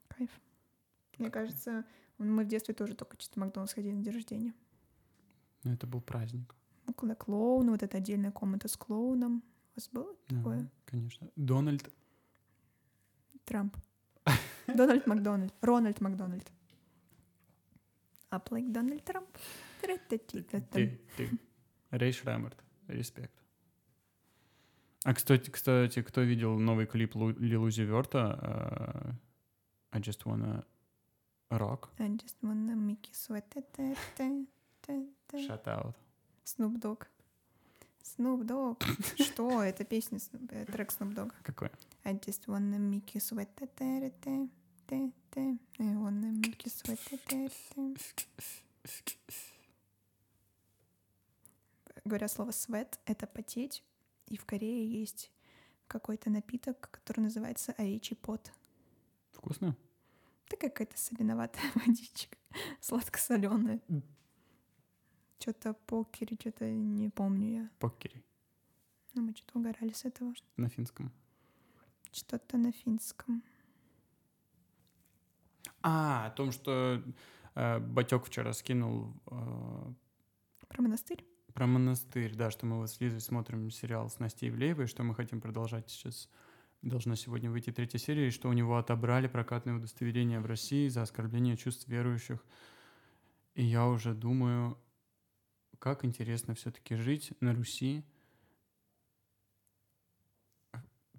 Кайф. 0.09 0.31
Мне 1.19 1.31
кажется, 1.31 1.85
мы 2.19 2.45
в 2.45 2.49
детстве 2.49 2.75
тоже 2.75 2.95
только 2.95 3.17
чисто 3.17 3.35
в 3.35 3.43
Макдональдс 3.43 3.73
ходили 3.75 3.95
на 3.95 4.03
день 4.03 4.13
рождения. 4.15 4.55
Но 5.63 5.73
это 5.73 5.87
был 5.87 6.01
праздник. 6.01 6.55
Ну, 6.89 6.93
когда 6.95 7.15
клоун, 7.15 7.71
вот 7.71 7.83
эта 7.85 7.99
отдельная 7.99 8.33
комната 8.33 8.67
с 8.67 8.77
клоуном. 8.77 9.45
Вас 9.77 9.89
было 9.93 10.17
Да, 10.29 10.37
такое? 10.37 10.71
конечно. 10.87 11.31
Дональд. 11.37 11.89
Трамп. 13.45 13.77
Дональд 14.67 15.07
Макдональд. 15.07 15.55
Рональд 15.61 16.01
Макдональд. 16.01 16.51
Like 18.31 18.71
Дональд 18.73 19.05
Трамп. 19.05 19.29
Ты, 19.81 20.19
ты. 21.17 21.39
Рэй 21.91 22.13
Шрамерт. 22.13 22.59
Респект. 22.89 23.33
А, 25.05 25.15
кстати, 25.15 25.51
кстати, 25.51 26.03
кто 26.03 26.23
видел 26.23 26.59
новый 26.59 26.87
клип 26.87 27.15
Лу- 27.15 27.39
Лил 27.39 27.63
Узи 27.63 27.83
Верта 27.83 29.17
I 29.93 30.01
just 30.01 30.25
wanna 30.25 30.65
rock. 31.51 31.89
I 31.99 32.09
just 32.17 32.37
wanna 32.43 32.75
make 32.75 33.07
you 33.09 33.15
sweat. 33.15 33.47
Shut 35.47 35.67
out. 35.67 35.95
Snoop 36.45 36.79
Dogg. 36.81 37.07
Snoop 38.07 38.45
Dogg. 38.45 38.83
Что? 39.23 39.63
Это 39.65 39.85
песня, 39.85 40.19
э, 40.51 40.65
трек 40.67 40.93
Snoop 40.93 41.15
Dogg. 41.15 41.33
Какой? 41.43 41.71
I 42.05 42.15
just 42.15 42.47
wanna 42.47 42.79
make 42.79 43.15
you 43.15 43.21
sweat. 43.21 43.49
I 44.89 45.95
wanna 45.97 46.31
make 46.33 46.65
you 46.65 46.71
sweat. 46.71 47.01
Говорят 52.05 52.31
слово 52.31 52.51
sweat— 52.51 52.99
это 53.07 53.27
потеть. 53.27 53.83
И 54.29 54.37
в 54.37 54.45
Корее 54.45 54.87
есть 54.89 55.33
какой-то 55.89 56.31
напиток, 56.31 56.89
который 56.93 57.21
называется 57.21 57.73
овечий 57.73 58.17
пот. 58.17 58.53
Вкусно? 59.33 59.77
Это 60.47 60.57
какая-то 60.57 60.97
соленоватая 60.97 61.73
водичка. 61.75 62.37
Сладко-соленая. 62.81 63.81
Что-то 65.39 65.75
покери, 65.75 66.37
что-то 66.41 66.71
не 66.71 67.09
помню 67.11 67.49
я. 67.49 67.71
Покери. 67.79 68.23
Но 69.15 69.23
мы 69.23 69.35
что-то 69.35 69.59
угорали 69.59 69.93
с 69.93 70.05
этого. 70.05 70.35
На 70.57 70.69
финском. 70.69 71.13
Что-то 72.13 72.57
на 72.57 72.73
финском. 72.73 73.43
А, 75.83 76.27
о 76.27 76.31
том, 76.31 76.53
что 76.53 77.03
э, 77.55 77.79
Батек 77.79 78.25
вчера 78.25 78.53
скинул 78.53 79.13
э, 79.27 79.93
Про 80.69 80.83
монастырь? 80.83 81.25
про 81.57 81.67
монастырь, 81.67 82.35
да, 82.35 82.51
что 82.51 82.67
мы 82.67 82.77
вот 82.77 82.91
с 82.91 83.01
Лизой 83.01 83.21
смотрим 83.21 83.71
сериал 83.71 84.11
с 84.11 84.19
Настей 84.19 84.51
Ивлеевой, 84.51 84.87
что 84.87 85.03
мы 85.03 85.15
хотим 85.15 85.41
продолжать 85.41 85.89
сейчас. 85.89 86.29
Должна 86.83 87.17
сегодня 87.17 87.51
выйти 87.51 87.73
третья 87.73 87.97
серия, 87.97 88.29
и 88.29 88.31
что 88.31 88.51
у 88.51 88.53
него 88.53 88.77
отобрали 88.77 89.27
прокатное 89.27 89.75
удостоверение 89.75 90.39
в 90.41 90.45
России 90.45 90.89
за 90.89 91.01
оскорбление 91.01 91.57
чувств 91.57 91.89
верующих. 91.89 92.45
И 93.55 93.65
я 93.65 93.87
уже 93.87 94.13
думаю, 94.13 94.77
как 95.79 96.05
интересно 96.05 96.55
все-таки 96.55 96.97
жить 96.97 97.33
на 97.41 97.55
Руси. 97.55 98.05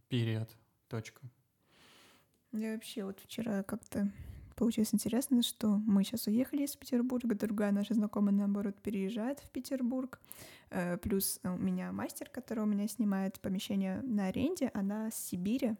Период. 0.09 0.49
Точка. 0.87 1.21
Я 2.53 2.73
вообще 2.73 3.03
вот 3.03 3.19
вчера 3.19 3.63
как-то 3.63 4.09
получилось 4.55 4.93
интересно, 4.93 5.43
что 5.43 5.77
мы 5.85 6.03
сейчас 6.03 6.27
уехали 6.27 6.63
из 6.63 6.75
Петербурга, 6.75 7.35
другая 7.35 7.71
наша 7.71 7.93
знакомая, 7.93 8.33
наоборот, 8.33 8.81
переезжает 8.81 9.39
в 9.39 9.49
Петербург. 9.49 10.19
Э, 10.69 10.97
Плюс 10.97 11.39
у 11.43 11.57
меня 11.57 11.91
мастер, 11.91 12.29
который 12.29 12.63
у 12.63 12.67
меня 12.67 12.87
снимает 12.87 13.39
помещение 13.39 14.01
на 14.01 14.27
аренде, 14.27 14.71
она 14.73 15.11
с 15.11 15.15
Сибири. 15.15 15.75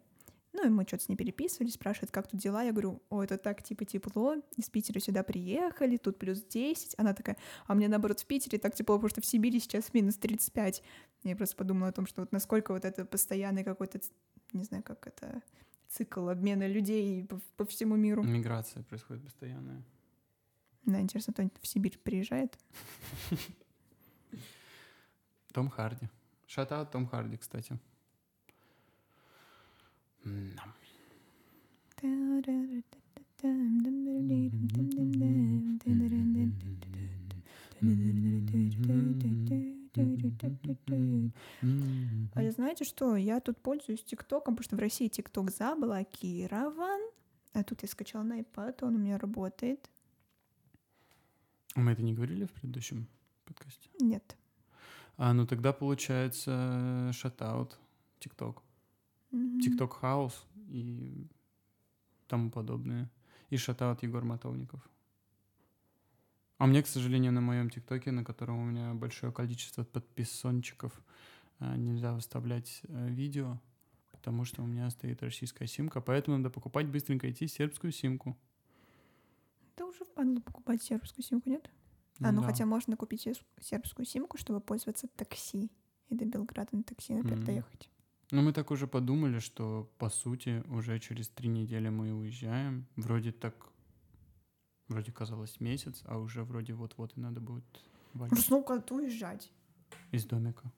Ну, 0.53 0.65
и 0.65 0.69
мы 0.69 0.83
что-то 0.87 1.03
с 1.03 1.09
ней 1.09 1.15
переписывались, 1.15 1.73
спрашивает, 1.73 2.11
как 2.11 2.27
тут 2.27 2.39
дела. 2.39 2.63
Я 2.63 2.71
говорю, 2.71 3.01
о, 3.09 3.21
это 3.21 3.37
так, 3.37 3.61
типа, 3.61 3.85
тепло. 3.85 4.35
Из 4.55 4.69
Питера 4.69 4.99
сюда 4.99 5.23
приехали, 5.23 5.97
тут 5.97 6.17
плюс 6.17 6.41
10. 6.43 6.95
Она 6.97 7.13
такая, 7.13 7.37
а 7.67 7.75
мне, 7.75 7.87
наоборот, 7.87 8.19
в 8.19 8.25
Питере 8.25 8.57
так 8.57 8.73
тепло, 8.73 8.95
потому 8.95 9.09
что 9.09 9.21
в 9.21 9.25
Сибири 9.25 9.59
сейчас 9.59 9.93
минус 9.93 10.15
35. 10.17 10.81
Я 11.23 11.35
просто 11.35 11.55
подумала 11.55 11.89
о 11.89 11.91
том, 11.91 12.07
что 12.07 12.21
вот 12.21 12.31
насколько 12.31 12.73
вот 12.73 12.85
это 12.85 13.05
постоянный 13.05 13.63
какой-то, 13.63 13.99
не 14.53 14.63
знаю, 14.63 14.83
как 14.83 15.05
это, 15.05 15.41
цикл 15.89 16.27
обмена 16.29 16.67
людей 16.67 17.25
по, 17.25 17.39
по 17.57 17.65
всему 17.65 17.95
миру. 17.95 18.23
Миграция 18.23 18.83
происходит 18.83 19.23
постоянная. 19.23 19.83
Да, 20.85 21.01
интересно, 21.01 21.33
кто-нибудь 21.33 21.57
в 21.61 21.67
Сибирь 21.67 21.97
приезжает? 21.97 22.57
Том 25.53 25.69
Харди. 25.69 26.09
Шатаут 26.45 26.91
Том 26.91 27.07
Харди, 27.07 27.37
кстати. 27.37 27.77
А 42.35 42.51
знаете 42.51 42.85
что? 42.85 43.15
Я 43.15 43.39
тут 43.39 43.57
пользуюсь 43.57 44.03
ТикТоком, 44.03 44.55
потому 44.55 44.63
что 44.63 44.75
в 44.75 44.79
России 44.79 45.07
ТикТок 45.07 45.51
заблокирован. 45.51 47.01
А 47.53 47.63
тут 47.63 47.81
я 47.81 47.87
скачала 47.87 48.23
на 48.23 48.39
iPad, 48.41 48.85
он 48.85 48.95
у 48.95 48.99
меня 48.99 49.17
работает. 49.17 49.89
А 51.75 51.79
Мы 51.79 51.91
это 51.91 52.03
не 52.03 52.13
говорили 52.13 52.45
в 52.45 52.51
предыдущем 52.51 53.07
подкасте? 53.45 53.89
Нет. 53.99 54.35
А, 55.17 55.33
ну 55.33 55.47
тогда 55.47 55.73
получается 55.73 57.11
шатаут, 57.13 57.77
ТикТок. 58.19 58.61
ТикТок 59.31 59.93
Хаус 59.93 60.45
и 60.69 61.27
тому 62.27 62.51
подобное. 62.51 63.09
И 63.49 63.57
шатаут 63.57 64.03
Егор 64.03 64.23
Матовников. 64.23 64.89
А 66.57 66.65
мне, 66.65 66.81
к 66.81 66.87
сожалению, 66.87 67.31
на 67.31 67.41
моем 67.41 67.69
ТикТоке, 67.69 68.11
на 68.11 68.25
котором 68.25 68.57
у 68.59 68.65
меня 68.65 68.93
большое 68.93 69.31
количество 69.31 69.83
подписончиков, 69.83 70.91
а, 71.59 71.77
нельзя 71.77 72.13
выставлять 72.13 72.81
э, 72.87 73.09
видео, 73.09 73.59
потому 74.11 74.43
что 74.43 74.63
у 74.63 74.65
меня 74.65 74.89
стоит 74.89 75.21
российская 75.21 75.67
симка, 75.67 76.01
поэтому 76.01 76.37
надо 76.37 76.49
покупать 76.49 76.87
быстренько 76.87 77.29
идти 77.31 77.47
сербскую 77.47 77.91
симку. 77.91 78.35
Да 79.77 79.85
уже 79.85 80.03
впадло 80.03 80.39
покупать 80.39 80.81
сербскую 80.81 81.23
симку, 81.23 81.49
нет? 81.49 81.69
а, 82.19 82.31
ну 82.31 82.41
да. 82.41 82.47
хотя 82.47 82.65
можно 82.65 82.97
купить 82.97 83.21
сер- 83.21 83.45
сербскую 83.61 84.05
симку, 84.05 84.37
чтобы 84.37 84.59
пользоваться 84.59 85.07
такси. 85.15 85.71
И 86.09 86.15
до 86.15 86.25
Белграда 86.25 86.69
на 86.75 86.83
такси, 86.83 87.13
например, 87.13 87.37
Мгм. 87.37 87.45
доехать. 87.45 87.89
Ну, 88.31 88.41
мы 88.41 88.51
так 88.51 88.71
уже 88.71 88.87
подумали, 88.87 89.39
что, 89.39 89.89
по 89.97 90.09
сути, 90.09 90.63
уже 90.69 90.99
через 90.99 91.29
три 91.29 91.47
недели 91.49 91.87
мы 91.89 92.11
уезжаем. 92.13 92.85
Вроде 92.97 93.31
так, 93.31 93.55
вроде 94.89 95.11
казалось 95.13 95.59
месяц, 95.61 96.01
а 96.05 96.17
уже 96.17 96.43
вроде 96.43 96.73
вот-вот 96.73 97.15
и 97.15 97.21
надо 97.21 97.39
будет 97.39 97.63
валить 98.13 98.31
Просто 98.33 98.51
ну 98.53 98.63
куда 98.63 98.83
уезжать? 98.95 99.51
из 100.11 100.25
домика. 100.25 100.71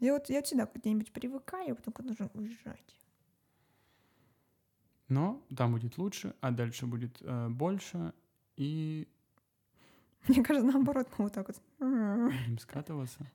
Я 0.00 0.14
вот 0.14 0.28
я 0.30 0.42
всегда 0.42 0.68
где-нибудь 0.72 1.12
привыкаю, 1.12 1.72
а 1.72 1.74
потом 1.76 1.92
когда 1.92 2.10
нужно 2.10 2.30
уезжать. 2.34 2.94
Но 5.08 5.42
там 5.56 5.72
будет 5.72 5.96
лучше, 5.96 6.34
а 6.40 6.50
дальше 6.50 6.86
будет 6.86 7.18
э, 7.20 7.48
больше, 7.48 8.12
и 8.56 9.08
Мне 10.28 10.42
кажется, 10.44 10.70
наоборот, 10.70 11.08
мы 11.18 11.24
вот 11.24 11.32
так 11.32 11.48
вот. 11.48 11.60
будем 11.78 12.58
скатываться. 12.58 13.26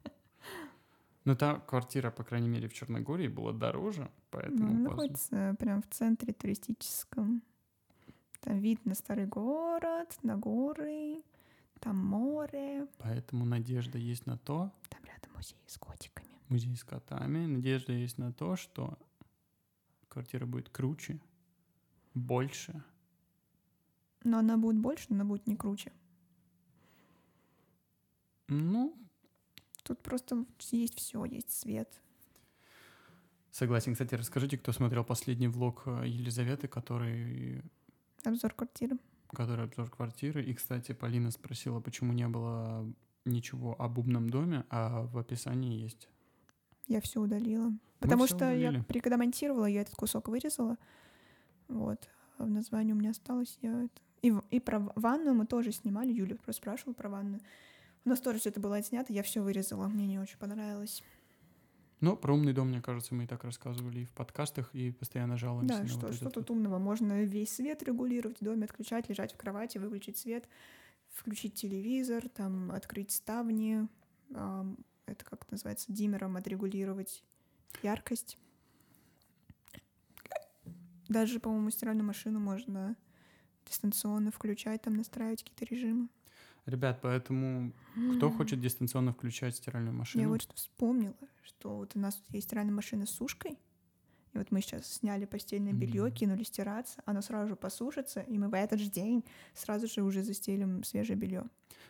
Но 1.26 1.36
та 1.36 1.60
квартира, 1.60 2.12
по 2.12 2.24
крайней 2.24 2.50
мере, 2.50 2.68
в 2.68 2.74
Черногории 2.74 3.28
была 3.30 3.54
дороже, 3.54 4.02
Ну, 4.02 4.10
поэтому... 4.30 4.68
она 4.70 4.90
поз- 4.90 4.90
находится 4.90 5.56
прям 5.60 5.82
в 5.82 5.88
центре 5.90 6.34
туристическом. 6.34 7.42
Там 8.42 8.60
вид 8.60 8.86
на 8.86 8.94
старый 8.94 9.26
город, 9.26 10.18
на 10.22 10.36
горы, 10.38 11.22
там 11.80 11.98
море, 11.98 12.88
Поэтому 12.98 13.46
надежда 13.46 13.98
есть 13.98 14.26
на 14.26 14.38
то, 14.38 14.70
там 14.90 15.02
рядом 15.06 15.32
музей 15.36 15.56
с 15.66 15.78
котиками. 15.78 16.28
музей 16.50 16.76
с 16.76 16.84
котами, 16.84 17.46
надежда 17.46 17.94
есть 17.94 18.18
на 18.18 18.34
то, 18.34 18.58
что 18.58 18.98
квартира 20.10 20.46
будет 20.46 20.68
круче, 20.70 21.20
больше, 22.14 22.84
Но 24.26 24.40
она 24.40 24.58
будет 24.58 24.78
больше, 24.78 25.06
но 25.10 25.16
она 25.16 25.26
будет 25.26 25.48
не 25.48 25.56
круче. 25.56 25.92
Ну, 28.50 28.94
Тут 29.84 30.00
просто 30.02 30.46
есть 30.72 30.96
все, 30.98 31.24
есть 31.26 31.52
свет. 31.52 32.02
согласен. 33.52 33.94
Кстати, 33.94 34.16
расскажите, 34.16 34.58
кто 34.58 34.72
смотрел 34.72 35.04
последний 35.04 35.48
влог 35.48 35.84
э, 35.86 36.04
Елизаветы, 36.08 36.68
который, 36.68 37.62
Обзор 38.24 38.54
квартиры. 38.54 38.98
который 39.30 39.66
обзор 39.66 39.90
квартиры. 39.90 40.44
И, 40.44 40.54
кстати, 40.54 40.94
Полина 40.94 41.32
спросила, 41.32 41.80
почему 41.82 42.14
не 42.14 42.28
было 42.28 42.92
ничего 43.26 43.80
об 43.80 43.98
умном 44.00 44.30
доме, 44.30 44.66
а 44.70 45.04
в 45.04 45.18
описании 45.18 45.82
есть. 45.82 46.10
Я 46.88 47.00
все 47.02 47.22
удалила. 47.22 47.72
Потому 48.00 48.26
всё 48.26 48.36
что 48.38 48.46
я, 48.52 48.70
удалили. 48.70 48.84
при, 48.86 49.00
когда 49.00 49.18
монтировала, 49.18 49.66
я 49.66 49.82
этот 49.82 49.96
кусок 49.96 50.28
вырезала. 50.30 50.78
Вот. 51.68 52.10
А 52.38 52.46
в 52.46 52.50
названии 52.50 52.94
у 52.94 52.96
меня 52.98 53.12
осталось 53.12 53.58
я 53.62 53.84
это. 53.84 54.02
И, 54.22 54.34
и 54.52 54.60
про 54.60 54.80
в- 54.80 54.94
ванную 54.96 55.36
мы 55.36 55.46
тоже 55.46 55.72
снимали. 55.72 56.12
Юля 56.12 56.36
просто 56.36 56.54
спрашивала 56.62 56.94
про 56.94 57.10
ванную. 57.10 57.42
У 58.06 58.10
нас 58.10 58.20
тоже 58.20 58.40
все 58.40 58.50
это 58.50 58.60
было 58.60 58.78
отснято, 58.78 59.14
я 59.14 59.24
все 59.24 59.42
вырезала. 59.42 59.88
Мне 59.88 60.08
не 60.08 60.20
очень 60.20 60.38
понравилось. 60.38 61.02
Но 62.02 62.18
про 62.18 62.34
умный 62.34 62.52
дом, 62.52 62.68
мне 62.68 62.82
кажется, 62.82 63.16
мы 63.16 63.24
и 63.24 63.28
так 63.28 63.46
рассказывали 63.46 64.02
и 64.02 64.06
в 64.06 64.12
подкастах, 64.12 64.76
и 64.76 64.92
постоянно 64.92 65.38
жалуемся 65.38 65.80
Да, 65.80 65.88
что, 65.88 66.08
вот 66.08 66.16
что 66.16 66.26
тут 66.26 66.50
вот. 66.50 66.52
умного? 66.52 66.78
Можно 66.78 67.24
весь 67.24 67.56
свет 67.56 67.82
регулировать 67.82 68.42
в 68.42 68.44
доме, 68.44 68.66
отключать, 68.66 69.08
лежать 69.08 69.32
в 69.34 69.38
кровати, 69.38 69.78
выключить 69.78 70.18
свет, 70.18 70.50
включить 71.14 71.54
телевизор, 71.54 72.28
там, 72.28 72.72
открыть 72.72 73.12
ставни. 73.12 73.88
ам, 74.36 74.78
это 75.06 75.24
как 75.24 75.50
называется? 75.50 75.94
Диммером 75.94 76.36
отрегулировать 76.36 77.24
яркость. 77.82 78.38
Даже, 81.08 81.40
по-моему, 81.40 81.70
стиральную 81.70 82.06
машину 82.06 82.42
можно 82.42 82.98
дистанционно 83.66 84.30
включать, 84.32 84.82
там 84.82 84.96
настраивать 84.96 85.44
какие-то 85.44 85.74
режимы. 85.74 86.10
Ребят, 86.66 87.00
поэтому 87.02 87.74
кто 88.16 88.30
хочет 88.32 88.62
дистанционно 88.62 89.12
включать 89.12 89.56
стиральную 89.56 89.94
машину? 89.94 90.24
Я 90.24 90.30
вот 90.30 90.42
что 90.42 90.54
вспомнила, 90.56 91.16
что 91.44 91.76
вот 91.76 91.96
у 91.96 92.00
нас 92.00 92.16
тут 92.16 92.34
есть 92.34 92.48
стиральная 92.48 92.74
машина 92.74 93.06
с 93.06 93.10
сушкой, 93.10 93.58
и 94.34 94.38
вот 94.38 94.50
мы 94.50 94.62
сейчас 94.62 94.86
сняли 94.88 95.26
постельное 95.26 95.74
белье, 95.74 96.10
кинули 96.10 96.44
стираться, 96.44 97.02
оно 97.06 97.22
сразу 97.22 97.50
же 97.50 97.56
посушится, 97.56 98.22
и 98.22 98.38
мы 98.38 98.50
в 98.50 98.54
этот 98.56 98.80
же 98.80 98.90
день 98.90 99.24
сразу 99.54 99.88
же 99.88 100.02
уже 100.02 100.24
застелим 100.24 100.84
свежее 100.84 101.18
белье. 101.18 101.44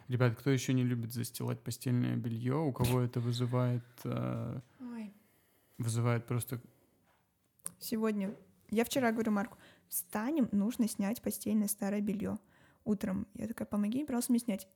Ребят, 0.08 0.36
кто 0.36 0.50
еще 0.50 0.74
не 0.74 0.84
любит 0.84 1.14
застилать 1.14 1.62
постельное 1.62 2.18
белье, 2.18 2.58
у 2.58 2.74
кого 2.74 3.02
это 3.02 3.20
вызывает, 3.20 3.84
э, 4.04 4.60
вызывает 5.78 6.26
просто 6.26 6.60
Сегодня, 7.80 8.34
я 8.70 8.86
вчера 8.86 9.12
говорю 9.12 9.32
Марку, 9.32 9.58
встанем, 9.90 10.48
нужно 10.52 10.88
снять 10.88 11.22
постельное 11.22 11.68
старое 11.68 12.02
белье 12.02 12.40
утром. 12.86 13.28
Я 13.36 13.48
такая, 13.48 13.66
помоги, 13.68 14.04
пожалуйста, 14.06 14.32
мне 14.32 14.40
снять. 14.40 14.68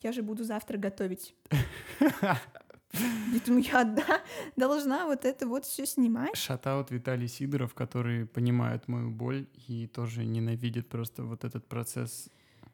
Я 0.00 0.12
же 0.12 0.22
буду 0.22 0.44
завтра 0.44 0.78
готовить. 0.78 1.34
Думаю, 3.46 3.64
я 3.64 3.84
да, 3.84 4.20
должна 4.56 5.06
вот 5.06 5.24
это 5.24 5.46
вот 5.46 5.64
все 5.64 5.86
снимать. 5.86 6.36
Шатаут 6.36 6.90
Виталий 6.90 7.28
Сидоров, 7.28 7.72
который 7.74 8.26
понимает 8.26 8.86
мою 8.88 9.10
боль 9.10 9.48
и 9.68 9.86
тоже 9.86 10.24
ненавидит 10.24 10.88
просто 10.88 11.24
вот 11.24 11.44
этот 11.44 11.66
процесс. 11.66 12.28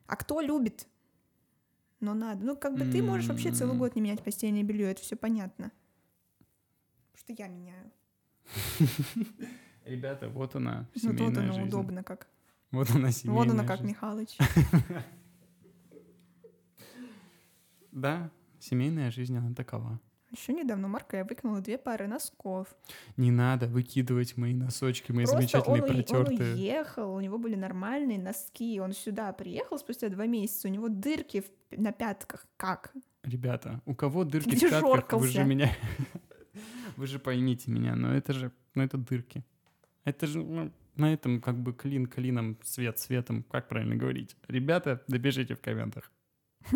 А 0.07 0.17
кто 0.17 0.41
любит? 0.41 0.89
Но 2.01 2.15
надо. 2.15 2.45
Ну, 2.45 2.57
как 2.57 2.77
бы 2.77 2.85
ты 2.85 3.03
можешь 3.03 3.29
вообще 3.29 3.53
целый 3.53 3.77
год 3.77 3.95
не 3.95 4.03
менять 4.03 4.23
постельное 4.23 4.63
белье, 4.63 4.91
это 4.91 5.03
все 5.03 5.17
понятно. 5.17 5.71
Что 7.15 7.33
я 7.33 7.49
меняю. 7.49 7.91
Ребята, 9.85 10.29
вот 10.29 10.55
она, 10.55 10.87
Ну, 11.03 11.13
вот 11.13 11.35
жизнь. 11.35 11.63
удобно 11.63 12.03
как. 12.03 12.29
Вот 12.71 12.91
она, 12.91 13.11
семейная 13.11 13.45
Вот 13.45 13.51
оно 13.53 13.65
как, 13.67 13.79
жизнь. 13.79 13.89
Михалыч. 13.91 14.37
Да, 17.93 18.31
семейная 18.61 19.11
жизнь, 19.11 19.37
она 19.37 19.55
такова. 19.55 19.99
Еще 20.31 20.53
недавно 20.53 20.89
Марка 20.89 21.17
я 21.17 21.25
выкинула 21.25 21.61
две 21.63 21.79
пары 21.79 22.07
носков. 22.07 22.69
Не 23.17 23.31
надо 23.31 23.67
выкидывать 23.67 24.37
мои 24.37 24.53
носочки, 24.53 25.11
мои 25.11 25.25
Просто 25.25 25.39
замечательные 25.41 25.83
он, 25.83 25.89
уе- 25.89 25.93
он 25.93 26.05
протертые. 26.27 26.55
уехал, 26.55 27.15
у 27.15 27.21
него 27.21 27.39
были 27.39 27.55
нормальные 27.55 28.19
носки, 28.19 28.79
он 28.79 28.93
сюда 28.93 29.33
приехал 29.33 29.79
спустя 29.79 30.11
два 30.11 30.27
месяца, 30.27 30.69
у 30.69 30.71
него 30.71 30.89
дырки 30.89 31.41
в- 31.41 31.79
на 31.81 31.93
пятках. 31.93 32.47
Как? 32.59 32.93
Ребята, 33.23 33.81
у 33.87 33.95
кого 33.95 34.25
дырки 34.25 34.51
Где 34.51 34.67
в 34.69 34.71
пятках, 34.71 35.19
вы 35.19 35.27
же 35.29 35.33
жоркался? 35.33 35.45
меня... 35.45 35.71
Вы 36.97 37.07
же 37.07 37.19
поймите 37.21 37.71
меня, 37.71 37.95
но 37.95 38.13
это 38.13 38.33
же, 38.33 38.51
ну 38.75 38.83
это 38.83 38.99
дырки. 38.99 39.45
Это 40.05 40.27
же, 40.27 40.43
ну, 40.43 40.73
на 40.99 41.13
этом 41.13 41.41
как 41.41 41.57
бы 41.59 41.73
клин 41.73 42.07
клином, 42.07 42.59
свет 42.63 42.99
светом, 42.99 43.43
как 43.45 43.69
правильно 43.69 43.97
говорить. 43.97 44.37
Ребята, 44.49 45.03
напишите 45.09 45.55
в 45.55 45.61
комментах. 45.61 46.13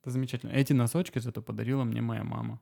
Это 0.00 0.10
замечательно. 0.10 0.50
Эти 0.50 0.72
носочки 0.72 1.18
зато 1.18 1.42
подарила 1.42 1.84
мне 1.84 2.00
моя 2.00 2.24
мама. 2.24 2.60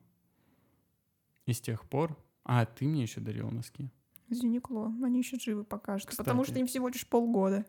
И 1.45 1.53
с 1.53 1.61
тех 1.61 1.85
пор... 1.85 2.17
А, 2.43 2.65
ты 2.65 2.85
мне 2.85 3.03
еще 3.03 3.21
дарила 3.21 3.49
носки. 3.51 3.91
Из 4.27 4.43
Юникло. 4.43 4.93
Они 5.03 5.19
еще 5.19 5.37
живы 5.37 5.63
пока 5.63 5.99
что, 5.99 6.15
потому 6.15 6.41
Кстати. 6.41 6.55
что 6.55 6.59
им 6.61 6.67
всего 6.67 6.87
лишь 6.87 7.05
полгода. 7.05 7.65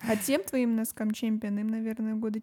А 0.00 0.16
тем 0.16 0.44
твоим 0.44 0.76
носкам 0.76 1.10
чемпион, 1.10 1.58
им, 1.58 1.68
наверное, 1.68 2.14
года 2.14 2.40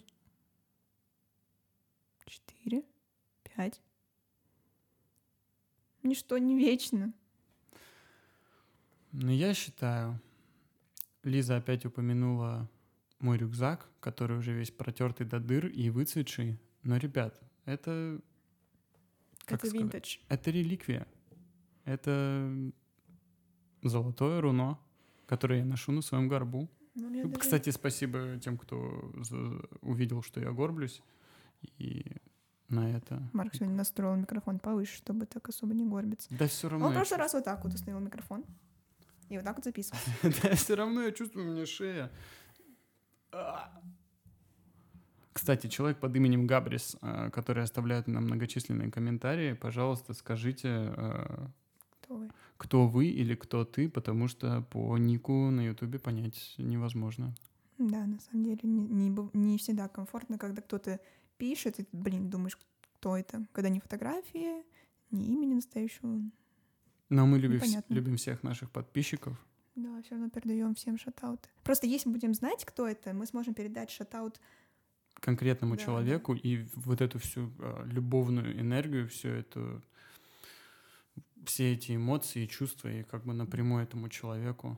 четыре, 2.25 2.84
пять. 3.43 3.82
Ничто 6.03 6.38
не 6.38 6.57
вечно. 6.57 7.13
Но 9.12 9.31
я 9.31 9.53
считаю, 9.53 10.19
Лиза 11.23 11.57
опять 11.57 11.85
упомянула 11.85 12.69
мой 13.19 13.38
рюкзак, 13.38 13.89
который 13.99 14.38
уже 14.38 14.53
весь 14.53 14.71
протертый 14.71 15.25
до 15.25 15.39
дыр 15.39 15.67
и 15.67 15.89
выцветший. 15.89 16.59
Но, 16.83 16.97
ребят, 16.97 17.41
это, 17.65 18.21
Как 19.45 19.63
Это 19.65 19.75
винтаж. 19.75 20.19
это 20.29 20.51
реликвия. 20.51 21.07
Это 21.85 22.71
золотое 23.81 24.41
руно, 24.41 24.79
которое 25.25 25.59
я 25.59 25.65
ношу 25.65 25.91
на 25.91 26.01
своем 26.01 26.27
горбу. 26.27 26.69
Ну, 26.95 27.07
у 27.07 27.09
меня 27.09 27.23
даже- 27.25 27.39
Кстати, 27.39 27.69
спасибо 27.71 28.38
тем, 28.39 28.57
кто 28.57 29.12
увидел, 29.81 30.21
что 30.21 30.39
я 30.39 30.51
горблюсь. 30.51 31.01
И 31.77 32.05
на 32.69 32.89
это. 32.95 33.21
Марк 33.34 33.55
сегодня 33.55 33.75
настроил 33.75 34.15
микрофон 34.15 34.60
повыше, 34.60 34.97
чтобы 34.97 35.25
так 35.25 35.49
особо 35.49 35.73
не 35.73 35.86
горбиться. 35.86 36.27
Да 36.32 36.47
все 36.47 36.69
равно. 36.69 36.88
Он 36.88 36.91
в 36.91 36.95
прошлый 36.95 37.19
раз 37.19 37.34
вот 37.34 37.43
так 37.43 37.63
вот 37.63 37.73
установил 37.73 37.99
микрофон. 37.99 38.45
И 39.29 39.36
вот 39.38 39.45
так 39.45 39.55
вот 39.55 39.65
записывал. 39.65 39.99
Да, 40.43 40.55
все 40.55 40.75
равно 40.75 41.01
я 41.03 41.12
чувствую, 41.12 41.49
у 41.49 41.53
меня 41.53 41.65
шея. 41.65 42.12
А. 43.32 43.71
Кстати, 45.34 45.67
человек 45.67 45.99
под 45.99 46.15
именем 46.15 46.47
Габрис, 46.47 46.97
э, 47.01 47.29
который 47.32 47.63
оставляет 47.63 48.08
нам 48.08 48.23
многочисленные 48.25 48.91
комментарии, 48.91 49.53
пожалуйста, 49.53 50.13
скажите, 50.13 50.67
э, 50.67 51.47
Кто 52.01 52.15
вы? 52.15 52.29
кто 52.58 52.88
вы 52.88 53.05
или 53.05 53.36
кто 53.36 53.63
ты, 53.63 53.88
потому 53.88 54.27
что 54.27 54.62
по 54.63 54.97
нику 54.97 55.49
на 55.49 55.62
ютубе 55.67 55.97
понять 55.97 56.55
невозможно. 56.58 57.34
Да, 57.77 58.05
на 58.05 58.19
самом 58.19 58.43
деле 58.43 58.60
не, 58.63 58.86
не, 59.10 59.29
не 59.34 59.58
всегда 59.58 59.88
комфортно, 59.88 60.38
когда 60.38 60.62
кто-то 60.62 60.99
пишет, 61.39 61.80
и 61.80 61.84
ты, 61.84 61.89
блин, 61.97 62.30
думаешь, 62.30 62.58
кто 62.99 63.17
это. 63.17 63.43
Когда 63.54 63.69
не 63.69 63.80
фотографии, 63.80 64.63
не 65.10 65.34
имени 65.34 65.56
настоящего. 65.56 66.21
Но 67.10 67.25
мы 67.25 67.39
любим, 67.39 67.60
вс- 67.60 67.84
любим 67.89 68.17
всех 68.17 68.43
наших 68.43 68.69
подписчиков. 68.69 69.36
Да, 69.75 70.02
все 70.04 70.12
равно 70.12 70.30
передаем 70.30 70.75
всем 70.75 70.97
шатауты. 70.97 71.49
Просто 71.63 71.88
если 71.88 72.10
будем 72.12 72.34
знать, 72.34 72.65
кто 72.65 72.88
это, 72.88 73.13
мы 73.13 73.25
сможем 73.25 73.54
передать 73.54 73.89
шатаут. 73.89 74.39
конкретному 75.21 75.75
Да, 75.75 75.84
человеку 75.84 76.36
и 76.36 76.67
вот 76.75 77.02
эту 77.02 77.17
всю 77.17 77.52
э, 77.60 77.84
любовную 77.86 78.60
энергию, 78.60 79.08
всю 79.08 79.30
эту 79.30 79.82
все 81.45 81.73
эти 81.73 81.95
эмоции 81.95 82.45
чувства 82.45 82.89
и 82.89 83.04
как 83.04 83.25
бы 83.25 83.34
напрямую 83.34 83.82
этому 83.84 84.10
человеку 84.10 84.78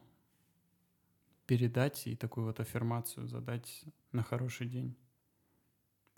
передать 1.48 2.08
и 2.08 2.16
такую 2.16 2.46
вот 2.46 2.60
аффирмацию 2.60 3.28
задать 3.28 3.84
на 4.12 4.24
хороший 4.24 4.68
день 4.68 4.96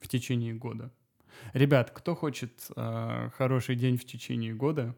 в 0.03 0.07
течение 0.07 0.53
года. 0.53 0.91
Ребят, 1.53 1.91
кто 1.91 2.15
хочет 2.15 2.67
э, 2.75 3.29
хороший 3.35 3.75
день 3.75 3.97
в 3.97 4.05
течение 4.05 4.53
года, 4.53 4.95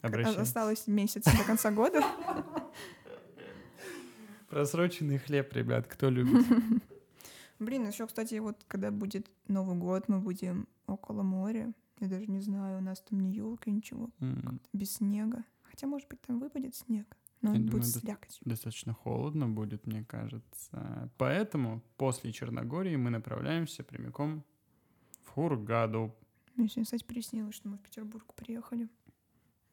обращайтесь. 0.00 0.40
Осталось 0.40 0.86
месяц 0.86 1.24
до 1.24 1.44
конца 1.44 1.70
года. 1.70 2.02
Просроченный 4.48 5.18
хлеб, 5.18 5.52
ребят, 5.52 5.86
кто 5.86 6.10
любит. 6.10 6.44
Блин, 7.58 7.86
еще, 7.86 8.06
кстати, 8.06 8.36
вот 8.38 8.64
когда 8.68 8.90
будет 8.90 9.30
Новый 9.48 9.76
год, 9.76 10.08
мы 10.08 10.18
будем 10.18 10.66
около 10.86 11.22
моря. 11.22 11.72
Я 12.00 12.08
даже 12.08 12.26
не 12.26 12.40
знаю, 12.40 12.78
у 12.78 12.80
нас 12.80 13.00
там 13.00 13.20
ни 13.20 13.28
елки, 13.28 13.70
ничего, 13.70 14.10
без 14.72 14.94
снега. 14.94 15.44
Хотя, 15.62 15.86
может 15.86 16.08
быть, 16.08 16.20
там 16.22 16.40
выпадет 16.40 16.74
снег. 16.74 17.06
Но 17.42 17.50
Я 17.50 17.56
он 17.56 17.66
думаю, 17.66 17.82
будет 17.82 17.86
слякоть. 17.96 18.38
достаточно 18.44 18.92
холодно 18.92 19.48
будет, 19.48 19.86
мне 19.86 20.04
кажется. 20.04 21.10
Поэтому 21.16 21.82
после 21.96 22.32
Черногории 22.32 22.96
мы 22.96 23.10
направляемся 23.10 23.82
прямиком 23.82 24.44
в 25.24 25.28
Хургаду. 25.30 26.14
Мне 26.56 26.68
сегодня, 26.68 26.84
кстати, 26.84 27.04
приснилось, 27.04 27.54
что 27.54 27.68
мы 27.68 27.78
в 27.78 27.80
Петербург 27.80 28.34
приехали. 28.34 28.88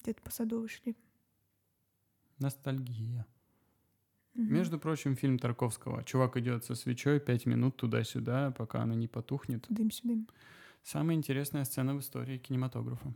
Где-то 0.02 0.22
по 0.22 0.32
Садовой 0.32 0.70
шли. 0.70 0.96
Ностальгия. 2.40 3.26
Мгм. 4.36 4.54
Между 4.54 4.80
прочим, 4.80 5.16
фильм 5.16 5.40
Тарковского. 5.40 6.04
Чувак 6.04 6.38
идет 6.38 6.64
со 6.64 6.76
свечой 6.76 7.20
пять 7.20 7.46
минут 7.46 7.76
туда-сюда, 7.78 8.52
пока 8.52 8.84
она 8.84 8.96
не 8.96 9.08
потухнет. 9.08 9.66
Дым-сюдым. 9.70 10.30
Самая 10.84 11.18
интересная 11.18 11.66
сцена 11.66 11.96
в 11.96 12.00
истории 12.00 12.38
кинематографа. 12.38 13.14